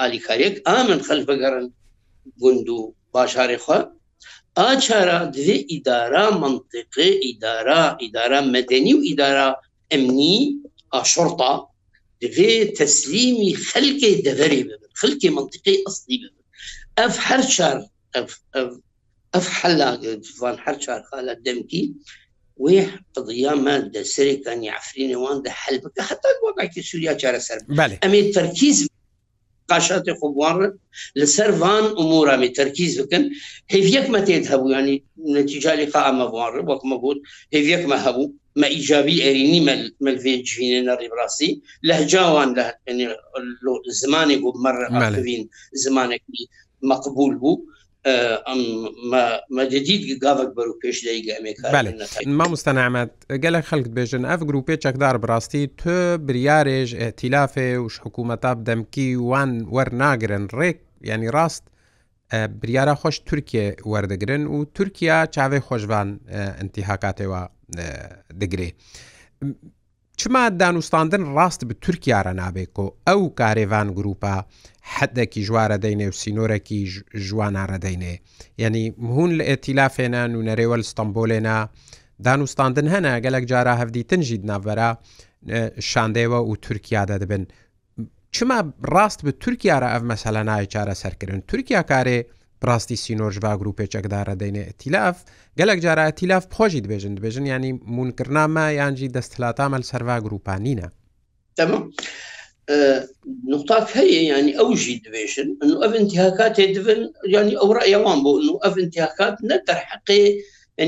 ئالیکارێک 0.00 0.54
ئامن 0.68 1.00
خەل 1.06 1.20
بەگەرن 1.28 1.66
گوند 2.42 2.66
و 2.76 2.80
باشارێ 3.14 3.58
خوا 3.64 3.78
ئاچارە 4.58 5.18
دوێ 5.34 5.56
ئیدارا 5.70 6.26
منطقێ 6.42 7.08
ئیدارا 7.24 7.84
ئیدارا 8.02 8.40
مەدەنی 8.54 8.92
و 8.96 9.00
ئیدارا 9.08 9.48
ئەمنی 9.92 10.38
ئاشرتا 10.94 11.52
دوێ 12.22 12.52
تەسلیمی 12.78 13.52
خەلکێ 13.68 14.10
دەڤری 14.26 14.62
ببن 14.68 14.92
خەلکی 15.00 15.28
منطقی 15.38 15.76
ئەستی 15.86 16.16
ببن 16.22 16.35
اف 16.98 17.16
هر 17.20 17.42
شهر 17.46 17.86
اف 18.14 18.40
اف 18.54 18.80
اف 19.34 19.48
حلاق 19.48 20.20
فان 20.22 20.56
هر 20.60 20.80
شهر 20.80 21.02
خاله 21.02 21.32
دمكي 21.32 21.92
ويح 22.56 22.98
قضية 23.14 23.50
مادة 23.50 24.02
سري 24.02 24.36
كان 24.36 24.64
يعفرين 24.64 25.16
وان 25.16 25.42
ده 25.42 25.50
حل 25.50 25.78
بك 25.78 26.00
حتى 26.00 26.28
الوضع 26.42 26.64
كي 26.64 26.82
سوريا 26.82 27.18
شارع 27.18 27.38
سر 27.38 27.58
بله. 27.68 27.98
امي 28.04 28.20
التركيز 28.20 28.88
قاشات 29.68 30.04
خبوان 30.10 30.76
لسر 31.16 31.52
فان 31.56 31.84
امور 31.84 32.34
امي 32.34 32.48
تركيز 32.48 33.00
بكن 33.00 33.30
هيفيك 33.68 34.10
ما 34.10 34.20
تذهبوا 34.20 34.70
يعني 34.72 35.04
نتيجة 35.26 35.74
لقاء 35.74 36.12
ما 36.12 36.28
فوان 36.30 36.68
وقت 36.68 36.84
ما 36.84 36.96
بود 36.96 37.16
هيفيك 37.54 37.86
ما 37.86 38.08
هبوا 38.08 38.28
ما 38.56 38.66
ايجابي 38.66 39.30
اريني 39.30 39.60
ما 40.00 40.10
الفيج 40.10 40.46
فينا 40.48 40.94
نري 40.94 41.08
براسي 41.08 41.60
لهجاوان 41.82 42.54
له 42.54 42.74
يعني 42.86 43.08
زمانك 43.88 44.40
مره 44.40 45.24
زمانك 45.72 46.22
مقبول 46.82 47.38
بوو 47.38 47.66
مەجدید 49.50 50.02
گاوک 50.24 50.50
بەر 50.56 50.66
و 50.70 50.74
پێشدەیگەمێک 50.82 52.26
ما 52.26 52.44
مستەنامەت 52.54 53.10
گەلە 53.44 53.60
خەک 53.68 53.86
بێژن 53.96 54.24
ئەف 54.30 54.40
گروپێ 54.48 54.76
چەکدار 54.84 55.16
بڕاستی 55.22 55.64
تۆ 55.80 55.98
بریارێژ 56.26 56.90
تیلافێ 57.18 57.68
وش 57.80 57.96
حکوومەتا 58.04 58.52
دەمکی 58.68 59.08
وان 59.30 59.50
وەرناگرن 59.74 60.44
ڕێک 60.58 60.78
ینی 61.10 61.28
ڕاست 61.34 61.64
بریارە 62.60 62.94
خۆش 63.00 63.16
تورکێ 63.28 63.66
وەردەگرن 63.92 64.42
و 64.54 64.58
تورکیا 64.76 65.18
چاوێ 65.34 65.60
خۆشبان 65.66 66.08
ئەتیهاکاتەوە 66.60 67.42
دەگرێ. 68.40 68.70
چما 70.16 70.48
دانوستاندن 70.48 71.22
ڕاست 71.36 71.60
بە 71.68 71.74
تورکیاە 71.86 72.32
نابێک 72.40 72.78
و 72.78 72.84
ئەو 73.08 73.22
کارێوان 73.40 73.88
گروپا 73.98 74.34
حەدەکی 74.96 75.40
ژوارە 75.46 75.78
دەینێ 75.84 76.06
و 76.10 76.16
سینۆرەکی 76.20 76.80
ژوانارە 77.26 77.78
دەینێ 77.86 78.14
یعنی 78.58 78.94
مهون 78.98 79.30
لە 79.38 79.44
ئێتیلافێنان 79.50 80.30
و 80.36 80.42
نەرێوەل 80.48 80.82
ستمبولێنا 80.90 81.58
دانوستاندن 82.24 82.86
هەنا 82.94 83.14
گەلک 83.24 83.44
جارە 83.50 83.74
هەفتی 83.80 84.02
تنجید 84.10 84.42
ناڤەرە 84.50 84.88
شاندەوە 85.90 86.38
و 86.48 86.52
تورکیادا 86.66 87.16
دەبن 87.22 87.42
چما 88.34 88.58
ڕاست 88.94 89.20
بە 89.26 89.30
تورکیاە 89.42 89.88
ئەف 89.94 90.02
مەسەلە 90.12 90.40
نای 90.48 90.66
چارە 90.74 90.94
سەرکردن 91.02 91.40
تورکیا 91.48 91.82
کارێ 91.92 92.18
ڕاستی 92.68 92.96
سینۆژ 93.04 93.34
با 93.44 93.50
گرروپێکێکدارە 93.60 94.34
دەینێ 94.42 94.64
تیلاف 94.80 95.16
گەلک 95.58 95.78
جارە 95.84 96.06
تیلاف 96.18 96.44
پۆژی 96.54 96.80
دبێژن 96.84 97.12
دبێژن 97.14 97.46
ینی 97.54 97.72
مونکردنامە 97.96 98.66
یانجی 98.80 99.08
دەستلاتامەل 99.16 99.82
سەروا 99.90 100.16
گروپانینە 100.26 100.88
نقطات 103.54 103.86
هەیە 103.98 104.18
ینی 104.32 104.52
ئەوژی 104.58 104.96
دبێژن 105.06 105.48
ئەف 105.82 105.92
انتیهاکاتێ 106.00 106.64
دبن 106.76 107.00
ینی 107.34 107.54
ئەو 107.60 107.70
ڕایەوان 107.78 108.18
بۆ 108.24 108.32
ئەف 108.64 108.74
انتیهاکات 108.84 109.34
نە 109.50 109.56
دەرحقێ 109.68 110.22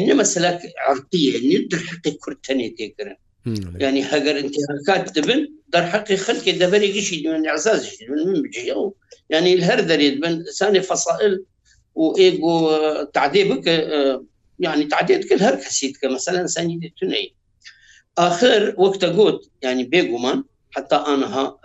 نە 0.07 0.15
مەسلک 0.21 0.61
عرقیە 0.91 1.37
نی 1.49 1.57
درحقی 1.71 2.13
کورتەنێ 2.23 2.69
تێکردن 2.77 3.19
ینی 3.87 4.03
هەگەر 4.13 4.37
انتیهاکات 4.43 5.05
دبن 5.17 5.41
دەرحقی 5.75 6.17
خەلکی 6.27 6.53
دەبەرێکیشی 6.63 7.19
دوێن 7.25 7.45
عزازشی 7.57 8.05
من 8.11 8.41
بجێ 8.45 8.63
ینی 9.35 9.55
هەر 9.69 9.81
دەرێت 9.91 10.17
بن 10.23 10.35
سانی 10.59 10.83
فەسائل 10.89 11.35
وايجو 11.99 12.71
تعدي 13.13 13.45
بك 13.45 13.67
يعني 14.59 14.85
تعديت 14.85 15.29
كل 15.29 15.41
هر 15.43 15.55
كسيتك 15.55 16.05
مثلا 16.05 16.47
سني 16.47 16.95
تنين 17.01 17.35
اخر 18.19 18.75
وقت 18.79 19.05
قلت 19.05 19.51
يعني 19.63 19.85
بيجومان 19.85 20.45
حتى 20.71 20.95
انها 20.97 21.57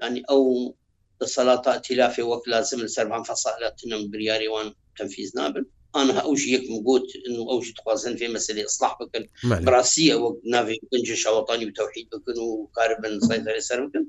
يعني 0.00 0.22
او 0.30 0.74
الصلاة 1.22 1.76
تلافي 1.76 2.22
وقت 2.22 2.48
لازم 2.48 2.80
السربان 2.80 3.22
فصالة 3.22 3.68
تنم 3.68 4.10
برياري 4.10 4.48
وان 4.48 4.74
تنفيذ 4.98 5.32
نابل 5.36 5.66
انا 5.96 6.12
اوجيك 6.20 6.70
مقوت 6.70 7.02
انه 7.28 7.38
اوجي 7.38 7.72
تخوازن 7.72 8.16
في 8.16 8.28
مسألة 8.28 8.64
اصلاح 8.64 8.98
بكن 9.00 9.26
براسية 9.64 10.14
وقت 10.14 10.38
نافي 10.46 10.72
بكن 10.82 11.02
جيش 11.04 11.26
وطني 11.26 11.66
وتوحيد 11.66 12.08
بكن 12.08 12.40
وكاربن 12.40 13.20
سيطرة 13.20 13.58
سر 13.58 13.86
بكن 13.86 14.06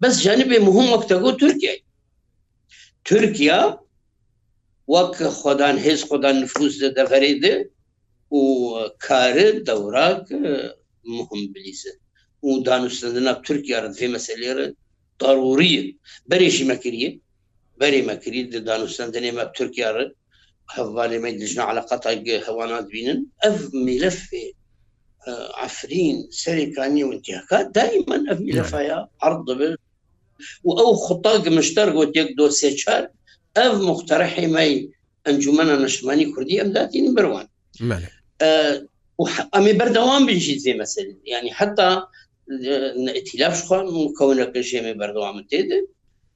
بس 0.00 0.20
جانب 0.20 0.48
مهم 0.52 0.92
وقت 0.92 1.10
تركيا 1.12 1.76
تركيا 3.04 3.83
وەک 4.92 5.10
خۆدان 5.40 5.76
هێز 5.84 6.00
خۆدان 6.08 6.36
نفوس 6.44 6.72
دەغەرێدە 6.98 7.54
و 8.38 8.40
کارە 9.06 9.48
دەوراک 9.68 10.26
مهم 11.16 11.42
بلیزە 11.54 11.92
و 12.46 12.48
دانوستندنا 12.68 13.32
تورکیا 13.46 13.78
فێ 13.98 14.06
مەسەلێرە 14.14 14.66
ضروریە 15.22 15.84
بەرێشی 16.30 16.68
مەکریە 16.72 17.10
بەری 17.80 18.02
مەکری 18.10 18.40
دانوستندنێ 18.68 19.30
مە 19.38 19.44
تورکیاە 19.56 19.90
هەوالێمە 20.76 21.28
دژنا 21.40 21.64
علاقات 21.72 22.02
هەوانات 22.46 22.86
بینن 22.94 23.18
ئەف 23.42 23.56
میلفێ 23.86 24.46
عفرین 25.66 26.18
سەرێکانی 26.40 27.02
و 27.04 27.12
انتیاکات 27.14 27.66
دایمەن 27.76 28.22
ئەف 28.28 28.38
میلفایا 28.46 28.98
عرض 29.26 29.48
بێت 29.58 29.74
و 30.66 30.70
ئەو 30.80 30.90
خطاگ 31.06 31.42
مشتەر 31.58 31.88
گوت 31.96 32.12
یەک 32.20 32.28
دۆ 32.38 32.46
سێ 32.60 32.70
چار 32.80 33.04
ئەف 33.60 33.74
مختەرە 33.88 34.26
حێمەی 34.36 34.74
ئەنجومە 35.26 35.64
نەشمانی 35.84 36.30
کوردی 36.32 36.60
ئەمداتین 36.60 37.06
بڕوان 37.16 37.46
ئەمی 39.54 39.74
بەردەوام 39.80 40.22
بژی 40.30 40.56
زێ 40.64 40.72
مەسە 40.80 41.00
ینی 41.34 41.52
حتا 41.58 41.88
ئەتیلاف 43.16 43.56
خوان 43.66 43.86
کەونەکە 44.18 44.60
ژێمێ 44.70 44.94
بەردەوام 45.00 45.36
تێدە 45.50 45.78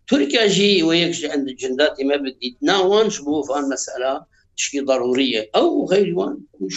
تورکیا 0.08 0.44
ژی 0.56 0.72
و 0.86 0.90
یەکش 1.02 1.20
ئەند 1.30 1.46
جنداتی 1.62 2.04
مە 2.10 2.16
بدیت 2.24 2.56
ناوانش 2.68 3.14
بوو 3.24 3.46
فان 3.48 3.64
مەسەلا 3.72 4.14
تشکی 4.56 4.80
ضرورية 4.90 5.42
أو 5.58 5.66
غير 5.92 6.08
وان 6.18 6.34
مش 6.64 6.76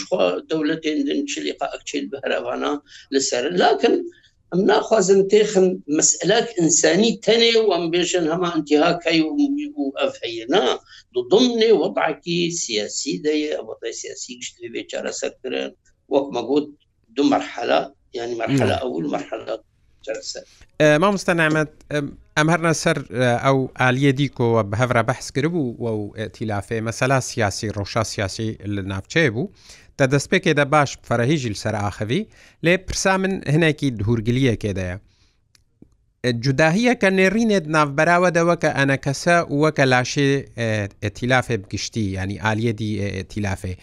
دولتين 0.52 0.98
دن 1.06 1.20
شلقة 1.32 1.66
أكتشيل 1.76 2.04
بهرفانا 2.12 2.72
لسر 3.12 3.44
لكن 3.62 3.94
ئەم 4.52 4.60
ناخوازم 4.66 5.20
تێخم 5.32 5.66
مسئلات 5.98 6.48
ئینسانی 6.58 7.12
تەنێ 7.26 7.54
و 7.60 7.64
ئەم 7.74 7.84
بێژن 7.94 8.24
هەما 8.32 8.50
انتهاکەی 8.58 9.20
و 9.26 9.28
ئەفەیەنا 10.00 10.64
دضمنێ 11.14 11.70
وەضعکی 11.80 12.40
سیاسی 12.60 13.14
دەیە 13.26 13.50
ئەوەتای 13.56 13.92
سیاسی 14.00 14.32
گشتی 14.38 14.68
بێ 14.72 14.82
چارەسەرکردن 14.92 15.70
وەک 16.12 16.26
مەگوت 16.36 16.66
دو 17.16 17.22
مرحلە 17.34 17.80
ینی 18.14 18.34
مرحلە 18.40 18.74
ئەول 18.82 19.06
مرحلە 19.16 19.52
مامۆستا 21.02 21.32
نامەت 21.40 21.72
ئەم 22.36 22.48
هەرنە 22.52 22.72
سەر 22.82 22.98
ئەو 23.44 23.58
ئالیە 23.80 24.12
دیکۆوە 24.20 24.62
بە 24.70 24.76
هەورا 24.80 25.02
بەحس 25.08 25.28
کرد 25.36 25.50
بوو 25.52 25.64
و 25.82 26.28
تیلافێ 26.36 26.78
مەسەلا 26.88 27.18
سیاسی 27.30 27.68
ڕۆژا 27.78 28.02
سیاسی 28.12 28.48
لە 28.74 28.82
ناوچێ 28.92 29.30
بوو. 29.34 29.44
دە 29.98 30.06
دەستپێکێدا 30.12 30.64
باش 30.74 30.90
فەرەهیژیل 31.08 31.56
سەرئاخەوی 31.62 32.22
لێ 32.64 32.74
پرسا 32.86 33.14
من 33.22 33.32
هەنێکی 33.52 33.88
دهورگلیەکێدەیە. 33.98 34.96
جوداهیە 36.44 36.94
کە 37.02 37.08
نێڕینێت 37.18 37.64
ناوبراوەدەوە 37.74 38.54
کە 38.62 38.70
ئەنە 38.78 38.96
کەسە 39.04 39.36
وەکە 39.62 39.84
لاشێ 39.92 40.28
ئەتیلافێ 41.02 41.56
بگشتی 41.62 42.06
ینی 42.18 42.36
ئالیەدی 42.44 42.92
ئەتیلافێ. 43.18 43.74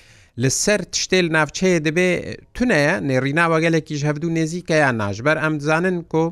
لەسەر 0.42 0.82
شتێل 1.04 1.28
ناوچەیە 1.36 1.80
دەبێ 1.88 2.10
تونەیە 2.56 2.96
نێڕیناوەگەلێکیش 3.10 4.02
هەبدو 4.10 4.30
نێزیکە 4.38 4.76
یان 4.84 4.96
ناژبەر 5.04 5.38
ئەم 5.44 5.54
بزانن 5.60 5.98
کۆ 6.12 6.24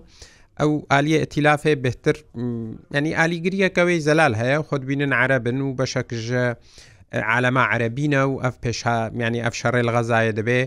ئەو 0.59 0.71
ئالیە 0.91 1.17
ئەتیلافێ 1.23 1.73
بهتر 1.85 2.15
ینی 2.97 3.11
ئالیگریەکەوەی 3.19 3.99
زەلال 4.07 4.33
هەیە 4.41 4.59
خۆتبینن 4.67 5.11
عرە 5.21 5.37
بن 5.45 5.59
و 5.65 5.69
بەشەکژە 5.79 6.45
عالەما 7.13 7.59
عەربینە 7.71 8.21
و 8.29 8.35
ئەف 8.43 8.55
پێشمیانی 8.63 9.43
ئەف 9.45 9.53
شەڕێ 9.59 9.81
لە 9.87 9.91
غەزایە 9.95 10.33
دەبێ 10.39 10.61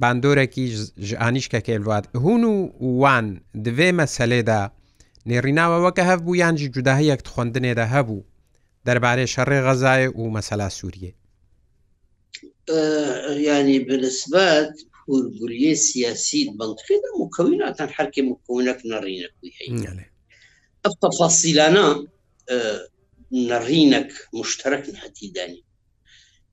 باندۆرەکی 0.00 0.66
ژانیشکە 1.10 1.60
کێلوات 1.66 2.04
هون 2.22 2.42
و 2.52 2.88
وان 3.02 3.26
دوێ 3.64 3.90
مەسەلێدا 4.00 4.62
نێڕیناوە 5.28 5.78
وەکە 5.84 6.02
هەف 6.10 6.20
بوو 6.24 6.40
یانجی 6.42 6.68
جوداهی 6.74 7.10
یەک 7.12 7.20
خوندنێدا 7.34 7.86
هەبوو 7.94 8.24
دەربارەی 8.86 9.32
شەڕێ 9.34 9.58
غەزایە 9.66 10.08
و 10.18 10.22
مەسەلا 10.36 10.68
سووریە 10.78 11.12
ینی 13.48 13.78
بنسبت 13.88 14.72
هورگوریە 15.06 15.74
سیاسی 15.86 16.42
بەڵکرێت 16.58 17.04
مکەویناتان 17.20 17.90
هەرکێ 17.96 18.22
مکوونەک 18.30 18.78
نەڕینەکوی 18.90 19.52
ئەف 20.84 20.94
تەفاسیلانە 21.02 21.86
نەڕینەك 23.50 24.10
مشتەرەك 24.38 24.84
حتیدانی 25.02 25.60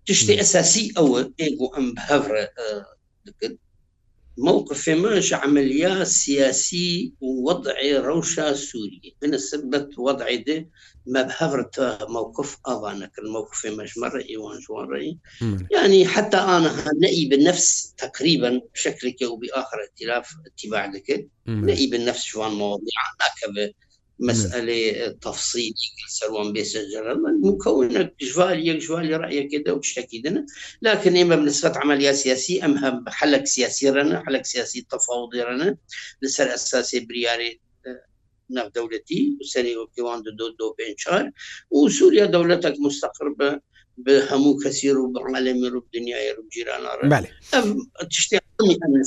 تشتی 0.06 0.40
ئەساسی 0.40 0.86
ئەوە 0.98 1.20
ئێگو 1.40 1.68
ئەم 1.76 1.88
هەورە 2.08 2.44
دکرد 3.26 3.56
موقف 4.50 4.84
ماش 5.04 5.28
عملية 5.44 5.94
سياسي 6.22 6.90
ووضعي 7.26 7.92
روشة 8.10 8.48
سوري 8.68 9.06
أنا 9.24 9.38
سبت 9.50 9.90
وضعي 10.08 10.38
ده 10.48 10.70
ما 11.12 11.22
بهفرت 11.28 11.76
موقف 12.16 12.50
أظنك 12.66 13.14
الموقف 13.24 13.60
ماش 13.78 13.98
مرة 13.98 14.22
إيوان 14.30 14.60
جوان 14.60 14.86
رأي 14.94 15.18
يعني 15.76 16.08
حتى 16.08 16.38
أنا 16.38 16.92
نئي 17.02 17.26
بالنفس 17.30 17.94
تقريبا 17.98 18.62
بشكل 18.74 19.16
أو 19.26 19.36
بآخر 19.38 19.78
اتلاف 19.90 20.36
اتباع 20.46 20.86
لك 20.86 21.28
نئي 21.48 21.88
بالنفس 21.88 22.32
جوان 22.34 22.52
مواضيع 22.52 23.00
هناك 23.18 23.74
مسألة 24.20 25.08
تفصيل 25.08 25.74
سروان 26.10 26.54
بيس 26.54 26.76
الجرل 26.76 27.42
مكونة 27.42 28.10
جوال 28.22 28.68
يك 28.68 28.76
جوال 28.76 29.22
رأي 29.22 29.44
كده 29.44 29.74
وش 29.74 30.00
أكيدنا 30.00 30.46
لكن 30.82 31.18
إما 31.18 31.36
بنسبة 31.36 31.74
عملية 31.78 32.12
سياسية 32.12 32.66
أمها 32.66 33.04
حلك 33.08 33.46
سياسي 33.48 33.90
رنا 33.90 34.24
حلك 34.26 34.46
سياسي 34.46 34.86
تفاوضي 34.90 35.42
رنا 35.42 35.78
لسر 36.22 36.54
أساسي 36.54 37.00
برياري 37.00 37.60
نف 38.50 38.66
دولتي 38.76 39.38
وسري 39.42 39.78
وكيوان 39.78 40.22
دو 40.22 40.32
دو 40.60 40.74
بين 40.78 40.96
شهر 40.98 41.32
وسوريا 41.72 42.26
دولتك 42.26 42.74
مستقر 42.80 43.30
به 43.98 44.28
هەموو 44.28 44.54
کەسی 44.64 44.88
ڕوو 44.98 45.08
بڕالێمی 45.16 45.70
ڕوو 45.74 45.88
دنیای 45.96 46.36
ڕوو 46.36 46.48
جیرانە 46.52 47.18
تشتی 48.12 48.38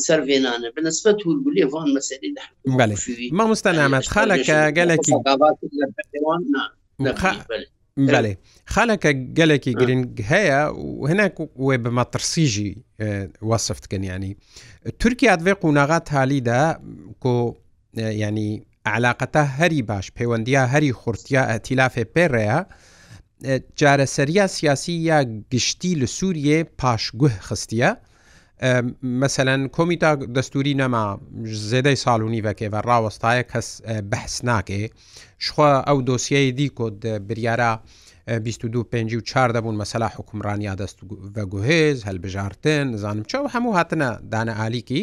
سەرێنانە 0.09 0.69
بەنسبە 0.77 1.13
توربولی 1.21 1.63
ڤان 1.73 1.89
مەسەری 1.95 2.33
مامۆستا 3.39 3.71
نامەت 3.81 4.07
خالەکە 4.15 4.59
گەلێکی 4.79 5.15
بەێ 8.11 8.33
خالەکە 8.75 9.11
گەلێکی 9.39 9.73
گرنگ 9.81 10.09
هەیە 10.33 10.63
و 11.01 11.07
هەناک 11.11 11.35
وێ 11.67 11.77
بە 11.85 11.91
مەترسیژی 11.99 12.73
وەصفتکنیانی 13.51 14.33
تورکیا 15.01 15.35
دوێ 15.41 15.55
قوناغات 15.63 16.07
هالیدا 16.19 16.63
کۆ 17.23 17.37
ینی 18.25 18.51
علااقەتە 18.95 19.43
هەری 19.59 19.83
باش 19.91 20.07
پەیوەندیا 20.19 20.63
هەری 20.73 20.93
خورتیا 21.01 21.43
ئەتیلافێ 21.53 22.05
پێڕەیە 22.15 22.59
جارەسەریا 23.81 24.47
سیاسی 24.57 24.95
یا 25.11 25.19
گشتی 25.53 25.93
لە 26.01 26.07
سووریێ 26.19 26.59
پاشگوه 26.81 27.33
خستە 27.49 27.91
مەسەەن 29.23 29.66
کۆمیتا 29.77 30.09
دەستوری 30.37 30.73
نەما 30.81 31.05
زێدەی 31.71 31.99
ساڵونی 32.05 32.44
بەکێوە 32.47 32.81
ڕاوەستایە 32.88 33.44
کەس 33.53 33.68
بەحس 34.11 34.35
ناکێ 34.51 34.83
شخوا 35.44 35.71
ئەو 35.88 35.99
دۆسیایی 36.09 36.53
دیکۆت 36.59 36.97
بریارە 37.29 37.73
25 38.44 39.12
و 39.14 39.21
چار 39.31 39.49
دەبوون 39.57 39.77
مەسەلا 39.83 40.09
حکومڕانیا 40.16 40.75
دەست 40.83 40.99
بەگوهێز 41.35 41.99
هەلبژارتن 42.09 42.87
زانم 43.03 43.25
چاو 43.31 43.44
هەموو 43.55 43.77
هاتنە 43.79 44.09
دانە 44.33 44.55
ئالیکی 44.61 45.03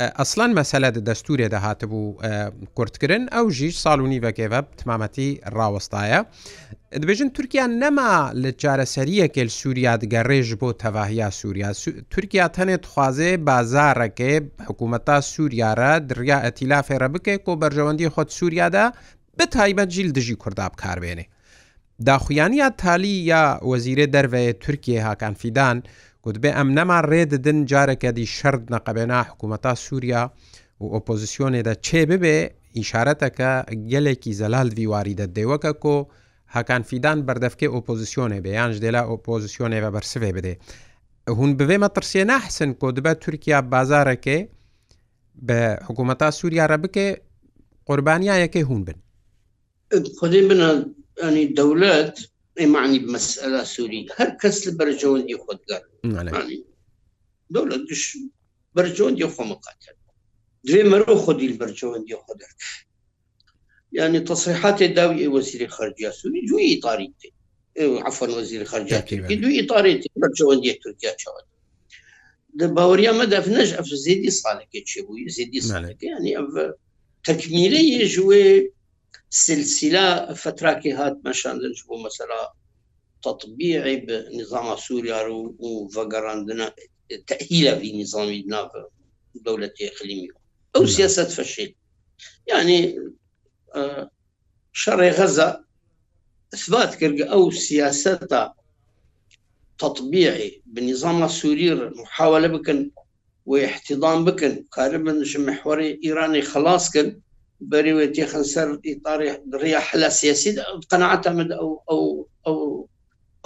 ئەسلان 0.00 0.52
مەسەلە 0.60 0.86
دەستورێ 1.08 1.46
دەهات 1.54 1.80
بوو 1.90 2.06
کورتکردن 2.76 3.22
ئەو 3.34 3.46
ژیش 3.58 3.74
ساڵونی 3.84 4.22
بەکێوە 4.26 4.60
تمامەتی 4.80 5.28
ڕاوەستایە 5.56 6.20
دەبێژن 7.00 7.28
تورکیا 7.36 7.64
نەما 7.82 8.12
لە 8.42 8.50
چارەسەریەکێل 8.62 9.48
سووریا 9.58 9.94
دگەڕێژ 10.02 10.48
بۆ 10.60 10.68
تەواهیا 10.82 11.28
سووریا 11.40 11.68
تورکیا 12.12 12.46
تەنێت 12.56 12.84
خوازێ 12.92 13.32
بازارڕەکێ 13.48 14.32
حکوومەتا 14.68 15.16
سووریارە 15.32 15.92
دریا 16.10 16.38
ئەتیلا 16.44 16.80
فێرە 16.88 17.08
بکەیت 17.14 17.40
کۆ 17.46 17.52
بەرژەوەندی 17.62 18.12
خۆت 18.14 18.28
سووریادا 18.38 18.84
بەتایبەت 19.38 19.88
ژیل 19.94 20.10
دژی 20.18 20.36
کورداب 20.42 20.72
کاربێنێ 20.82 21.26
داخویانیا 22.08 22.68
تالی 22.82 23.14
یا 23.32 23.42
وەزیرە 23.70 24.06
دەروەیە 24.14 24.52
تورکیە 24.64 25.00
هاکانفیدان 25.08 25.78
گوتبێ 26.24 26.50
ئەم 26.58 26.68
نەما 26.78 26.98
ڕێددن 27.10 27.58
جارێکە 27.70 28.10
دی 28.18 28.26
شەرد 28.36 28.64
نەقەبێنا 28.74 29.18
حکوومەتا 29.28 29.72
سووریا 29.84 30.22
و 30.82 30.84
ئۆپۆزیسیۆنێدا 30.94 31.74
چێ 31.86 32.00
ببێ 32.10 32.36
ئیشارەتەکە 32.78 33.50
گەلێکی 33.92 34.32
زەلال 34.40 34.68
دیواری 34.78 35.18
دە 35.20 35.26
دێوەکە 35.36 35.72
کۆ 35.82 35.96
هەکانفیدان 36.56 37.18
بەردەفکێ 37.26 37.66
ئۆپۆزیسیۆنێ 37.74 38.38
بێ 38.44 38.52
یان 38.58 38.72
دێلا 38.84 39.02
ئۆپۆزیسیۆنێ 39.10 39.78
بە 39.84 39.90
بەرسێ 39.94 40.18
بدێ 40.36 40.54
هون 41.38 41.50
بوێمە 41.58 41.88
ترسێ 41.96 42.22
ناحسن 42.32 42.70
کۆ 42.80 42.86
دبە 42.96 43.12
تورکیا 43.22 43.58
بازارەکەی 43.74 44.40
بە 45.46 45.58
حکوومەتا 45.86 46.28
سووریارە 46.38 46.76
بکێ 46.84 47.08
قوربانیایەکەی 47.88 48.64
هون 48.68 48.80
بن 48.86 48.98
خودی 50.18 50.40
بنانی 50.48 51.44
دەولەت 51.58 52.14
معنی 52.74 52.98
بمەسئلە 53.04 53.62
سووری 53.74 54.00
هەر 54.18 54.30
کەس 54.40 54.56
لە 54.66 54.70
بەرجەوەندی 54.78 55.38
خۆتگەر 55.44 55.82
دەڵە 57.54 57.76
دش 57.88 58.02
بەرجەوەندی 58.76 59.28
خۆمەقاتر 59.34 59.94
دوێ 60.66 60.82
مرۆ 60.92 61.14
خودیل 61.24 61.52
بەرجەوەندی 61.60 62.16
خۆدر 62.24 62.52
یعنی 63.98 64.18
تەسیحاتی 64.30 64.88
داوی 64.96 65.26
وەزیری 65.36 65.68
خەرجیا 65.76 66.10
سووری 66.20 66.46
جوی 66.48 66.76
تاری 66.84 67.08
عفن 68.08 68.30
وەزیر 68.38 68.62
خەرجیا 68.72 68.98
دوی 69.44 69.62
تاری 69.70 69.94
بەرجەوەندی 70.22 70.72
تورکیا 70.82 71.12
چاوە 71.22 71.40
باوریا 72.76 73.12
مەدەف 73.20 73.46
نەش 73.56 73.70
ئەف 73.78 73.88
زیدی 74.04 74.32
ساڵێکی 74.40 74.80
چێبووی 74.90 75.28
زیدی 75.36 75.60
ساڵەکە 75.68 76.06
ینی 76.16 76.34
تەکمیلە 77.26 77.80
یێژوێ 77.94 78.44
سلسله 79.36 80.34
فتراكي 80.34 80.92
هات 80.92 81.18
مشان 81.24 81.58
لنجبو 81.58 81.96
مثلا 81.98 82.52
تطبيعي 83.22 83.96
بنظام 83.96 84.76
سوريا 84.76 85.22
وفقراندنا 85.58 86.74
تأهيله 87.26 87.78
في 87.78 88.02
نظامنا 88.02 88.68
في 88.72 88.84
دولة 89.38 89.70
إقليمية 89.82 90.28
أو 90.76 90.86
سياسة 90.86 91.24
فشل 91.24 91.74
يعني 92.46 92.96
شر 94.72 95.08
غزة 95.10 95.64
إثبات 96.54 96.94
كرق 96.94 97.30
أو 97.30 97.50
سياسة 97.50 98.46
تطبيعي 99.78 100.62
بالنظام 100.66 101.22
السوري 101.22 101.74
محاولة 101.74 102.48
بكن 102.48 102.90
واحتضان 103.46 104.24
بكن 104.24 104.64
قاربا 104.72 105.22
محور 105.38 105.80
إيراني 106.04 106.42
خلاص 106.42 106.90
كن 106.90 107.20
بريوت 107.64 108.18
يخنسر 108.18 108.80
إطار 108.86 109.38
رياح 109.54 109.96
لا 109.96 110.08
سياسي 110.08 110.62
قناعة 110.90 111.22
أو 111.26 111.82
أو 111.90 112.28
أو 112.46 112.88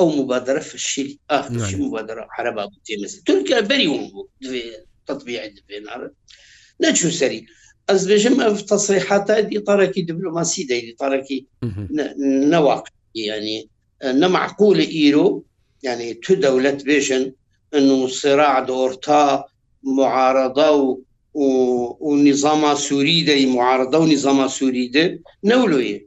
أو 0.00 0.08
مبادرة 0.10 0.58
في 0.58 0.74
الشيء 0.74 1.18
آخر 1.30 1.52
نعم. 1.54 1.66
شيء 1.68 1.78
مبادرة 1.82 2.28
عربة 2.38 2.68
مثل 3.04 3.20
تركيا 3.22 3.60
بريوم 3.60 4.10
تطبيع 5.06 5.46
بين 5.68 5.86
نجو 6.82 7.10
سري 7.10 7.46
از 7.90 8.12
بجم 8.12 8.54
في 8.54 8.62
تصريحات 8.62 9.30
دي 9.30 9.60
تركي 9.60 10.02
دبلوماسي 10.02 10.62
دي 10.64 10.96
تركي 10.98 11.46
نواقع 12.24 12.90
يعني 13.14 13.68
نمعقول 14.04 14.78
ايرو 14.78 15.44
يعني 15.82 16.14
تو 16.14 16.34
دولت 16.34 16.84
بيجن 16.84 17.32
انه 17.74 18.06
صراع 18.08 18.60
دورتا 18.60 19.44
معارضه 19.82 21.02
ونظام 21.34 22.74
سوريدي 22.74 23.46
معارضة 23.46 23.98
ونظام 23.98 24.48
سوريدي 24.48 25.22
نولوي 25.44 26.06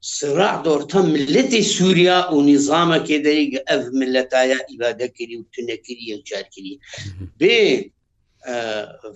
صراع 0.00 0.60
دورتا 0.62 1.00
ملتي 1.00 1.62
سوريا 1.62 2.28
ونظام 2.30 3.04
كده 3.04 3.32
اف 3.68 3.84
ملتايا 3.92 4.58
إبادة 4.74 5.06
كري 5.06 5.36
وتنكري 5.36 6.14
وجار 6.14 6.42
كري 6.42 6.78
بي 7.40 7.92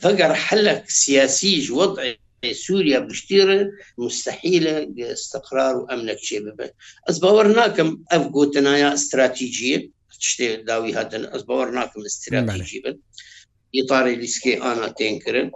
فقر 0.01 0.35
حلك 0.35 0.90
سياسي 0.90 1.73
وضع 1.73 2.12
سوريا 2.53 2.99
بشتير 2.99 3.71
مستحيلة 3.99 4.92
استقرار 4.99 5.77
وأمنك 5.77 6.19
شبابة 6.19 6.71
أزباورناكم 7.09 7.99
أف 8.11 8.23
قوتنايا 8.29 8.95
استراتيجية 8.95 9.88
تشتي 10.21 10.57
داوي 10.57 10.95
هذا 10.95 11.37
أزباورناكم 11.37 12.01
استراتيجية 12.01 12.83
ئیتاری 13.75 14.15
لیسکی 14.21 14.55
ئانا 14.63 14.89
تێنکردن 14.99 15.49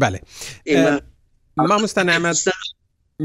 بەێ 0.00 0.20
مامۆستان 1.66 2.08
ئەمە 2.14 2.30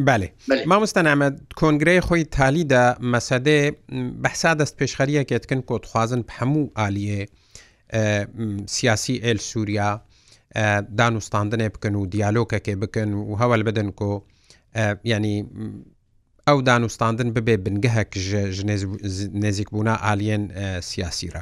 بەێ 0.07 0.27
مامۆستان 0.71 1.05
ئەمەد 1.11 1.35
کۆنگرەی 1.59 2.01
خۆی 2.07 2.23
تالیدا 2.35 2.85
مەسەدێ 3.13 3.59
بەسا 4.23 4.51
دەست 4.59 4.75
پێشخەریەکێتکن 4.79 5.61
کۆتخوازن 5.69 6.21
هەموو 6.37 6.65
ئالیێ 6.79 7.21
سیاسی 8.75 9.15
ئێل 9.25 9.39
سووریا 9.49 9.89
دانوستاندنێ 10.99 11.67
بکەن 11.75 11.93
و 11.95 12.05
دیالۆکەکێ 12.15 12.73
بکەن 12.83 13.09
و 13.13 13.31
هەوەل 13.41 13.61
بدەن 13.67 13.89
کۆ 13.99 14.11
ینی 15.11 15.35
ئەو 16.49 16.57
دانوستاندن 16.69 17.29
ببێ 17.35 17.55
بنگەهەک 17.65 18.11
ژنێزیکبوونا 18.57 19.95
ئالیەن 20.05 20.43
سیاسیرە. 20.91 21.41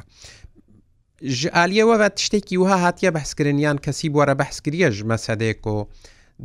ژعالیەوە 1.38 1.96
بە 2.02 2.08
تشتێکی 2.16 2.56
وها 2.62 2.76
هاتیە 2.84 3.10
بەحسکردنیان 3.16 3.76
کەسی 3.84 4.08
بوارە 4.14 4.34
بەحسکریەش 4.40 4.96
مەسەدێک 5.12 5.60
و 5.72 5.76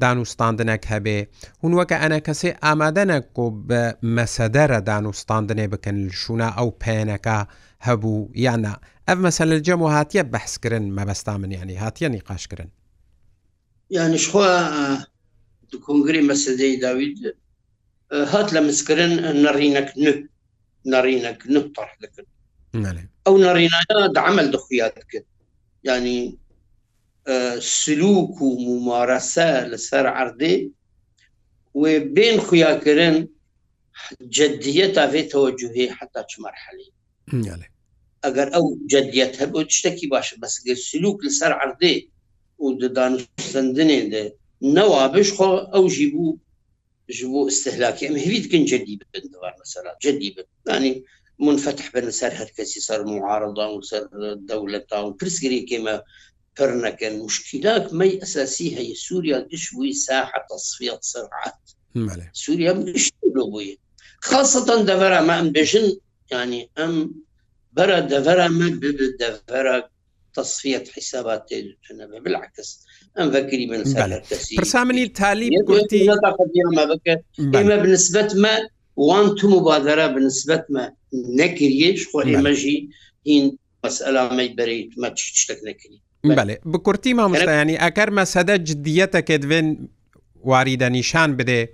دانوستاندنەك 0.03 0.83
هەبێ 0.93 1.17
هونوەکە 1.61 1.95
ئەنە 2.03 2.19
کەسێ 2.27 2.49
ئامادەنەک 2.63 3.27
و 3.43 3.45
بە 3.69 3.81
مەسەدەرە 4.17 4.79
دانوستاندنێ 4.91 5.65
بکەن 5.73 5.97
شونا 6.21 6.49
ئەو 6.57 6.69
پێنەکە 6.83 7.37
هەبوو 7.87 8.17
یانە 8.45 8.73
ئەف 9.07 9.17
مەسەل 9.25 9.51
جەم 9.67 9.81
و 9.83 9.89
هاتیە 9.95 10.23
بەحسکردن 10.33 10.83
مەبەستا 10.97 11.33
منیانی 11.41 11.79
هاتیە 11.83 12.07
نیقاشکردن 12.15 12.69
یانیشخوا 13.97 14.49
کنگری 15.87 16.21
مەسەدەی 16.31 16.73
داوید 16.85 17.17
هات 18.31 18.47
لە 18.55 18.59
مسکردن 18.67 19.11
نەڕینەک 19.43 19.89
نەڕینەک 20.03 20.29
نەڕینەک 20.91 21.39
نەڕ 21.53 21.89
دەکرد 22.01 22.27
ئەو 23.25 23.35
نەڕینایە 23.45 23.97
دەعمل 24.17 24.47
دەخویات 24.55 24.95
کرد 25.11 25.27
ینی 25.89 26.19
سلوک 27.79 28.31
و 28.41 28.47
ممارەسە 28.67 29.51
لەسەر 29.71 30.05
عردێ 30.19 30.55
و 31.81 31.83
بین 32.15 32.37
خویاکردن 32.47 33.15
جدیت 34.37 34.93
ئاێ 35.03 35.21
تەوەجوهێ 35.31 35.85
حتا 35.97 36.21
چ 36.29 36.31
مەرحەلی 36.43 36.89
ئەگەر 38.25 38.47
ئەو 38.55 38.65
جدیت 38.93 39.33
هەبوو 39.41 39.69
شتێکی 39.77 40.07
باشە 40.13 40.35
بەسگە 40.41 40.75
سلوک 40.87 41.17
لەسەر 41.25 41.51
عردێ 41.61 41.95
و 42.61 42.65
ددانسەندنێ 42.81 44.01
دێ 44.11 44.23
نەوابش 44.75 45.29
خۆ 45.37 45.51
ئەو 45.73 45.85
ژی 45.95 46.07
بوو 46.13 46.31
ji 47.17 47.25
bo 47.31 47.39
استهلاکê 47.51 48.03
em 48.09 48.15
hêvî 48.23 48.39
dikin 48.43 48.63
cedî 48.71 48.93
bibin 48.99 49.33
war 49.41 49.53
mesela 49.61 49.91
cedî 50.03 50.29
bibnî 50.35 50.91
منفتح 51.39 51.89
بن 51.93 52.07
سەر 52.19 52.33
هەرکەسی 52.41 52.79
سەر 52.87 52.99
معارضان 53.11 53.71
و 53.77 53.81
سەر 53.91 54.03
دەولەتان 54.49 55.03
و 55.05 55.15
پرسگرێکێمە 55.19 55.95
پر 56.55 56.69
نەکەن 56.85 57.13
مشکیلاک 57.25 57.85
مەی 57.99 58.13
ئەساسی 58.21 58.67
هەیە 58.77 58.95
سووریا 59.05 59.39
گشتوی 59.51 59.95
ساحە 60.07 60.39
تەصفیت 60.49 61.01
سرعات 61.11 61.55
سووریا 62.43 62.73
گشت 62.87 63.13
بووی 63.35 63.69
خاصەتەن 64.27 64.81
دەڤرا 64.89 65.21
مە 65.27 65.33
ئەم 65.39 65.47
بێژن 65.55 65.87
ینی 66.33 66.63
ئەم 66.77 66.93
بەرە 67.75 67.99
دەڤرا 68.11 68.47
من 68.59 68.73
دەڤرا 69.21 69.77
تصفية 70.35 70.83
حسابات 70.95 71.41
تجنب 71.49 72.11
بالعكس 72.23 72.69
أم 73.19 73.27
فكري 73.31 73.65
من 73.71 73.83
سالة 73.93 74.19
تسير 74.31 74.57
برسامني 74.59 75.03
التاليب 75.03 75.51
قلتي 75.67 76.01
إما 77.55 77.75
بالنسبة 77.81 78.29
ما 78.43 78.55
وان 78.95 79.35
تو 79.35 79.47
مبادره 79.49 80.07
بنسبت 80.07 80.65
ما 80.69 80.91
نکریش 81.13 82.07
خو 82.11 82.17
ایمجی 82.19 82.89
این 83.23 83.57
مسئله 83.83 84.35
می 84.35 84.47
برید 84.47 84.93
ما 84.97 85.09
تشتک 85.09 85.57
نکری 85.65 86.01
بله 86.23 86.59
بکورتی 86.65 87.13
ما 87.13 87.27
مستعنی 87.27 87.77
اگر 87.77 88.09
مسئله 88.09 88.57
جدیت 88.57 89.17
کدوین 89.19 89.89
واریده 90.43 90.89
نشان 90.89 91.35
بده 91.35 91.69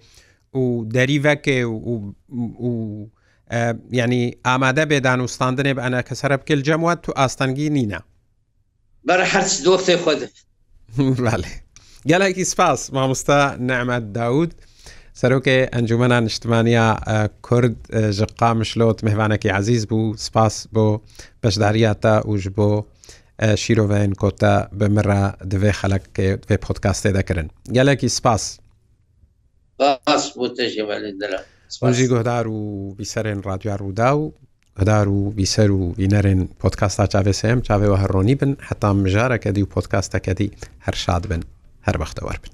و 0.54 0.84
دەریڤەکێ 0.94 1.64
و 1.66 3.08
ینی 3.92 4.32
ئامادە 4.46 4.86
بێدان 4.86 5.20
و 5.22 5.28
ستاندنێ 5.28 5.74
بە 5.76 5.80
ئەنا 5.82 6.02
کەسەرە 6.02 6.32
بکەل 6.42 6.62
جەموات 6.68 7.02
تو 7.04 7.12
ئاستەنگی 7.12 7.70
نینە 7.70 8.02
بەرە 9.10 9.26
هەرچ 9.34 9.54
دۆستێ 9.66 9.98
خۆ 10.04 10.14
گەلێکی 12.10 12.44
سپاس 12.44 12.90
مامۆستا 12.94 13.56
نەمەد 13.70 14.04
داود. 14.16 14.54
سەرۆکێ 15.20 15.60
ئەنجومە 15.74 16.08
نیشتمانیا 16.26 16.88
کورد 17.48 17.76
ژقا 18.18 18.50
مشلۆت 18.62 18.98
مهوانێکی 19.08 19.50
عزیز 19.58 19.84
بوو 19.90 20.18
سپاس 20.26 20.56
بۆ 20.76 20.88
بەشداریاتە 21.44 22.14
وژ 22.32 22.44
بۆ 22.58 22.70
شیرۆڤێن 23.64 24.12
کۆتە 24.22 24.54
بمرە 24.80 25.24
دەوێ 25.52 25.72
خەلک 25.80 26.04
بێ 26.48 26.58
پۆتکاستێ 26.66 27.10
دەکردن 27.18 27.48
گەلێکی 27.76 28.10
سپاس 28.18 28.44
سپۆژی 31.76 32.06
گۆدار 32.12 32.46
و 32.48 32.60
بیسەرێن 33.00 33.40
رادیار 33.50 33.80
ڕوودا 33.84 34.12
و 34.18 34.34
هەدار 34.82 35.08
و 35.16 35.20
بیسەر 35.38 35.70
و 35.78 35.82
وینەرێن 36.00 36.42
پۆتکاستا 36.62 37.04
چاوێسم 37.14 37.58
چاوێەوە 37.68 37.98
هەڕۆنی 38.04 38.36
بن 38.40 38.52
هەتا 38.70 38.90
مژارەکەدی 39.04 39.64
و 39.64 39.72
پۆتکاستەکەدی 39.74 40.50
هەرشاد 40.86 41.24
بن 41.30 41.42
هەر 41.88 41.96
بەختەوە 42.02 42.36
بن 42.42 42.52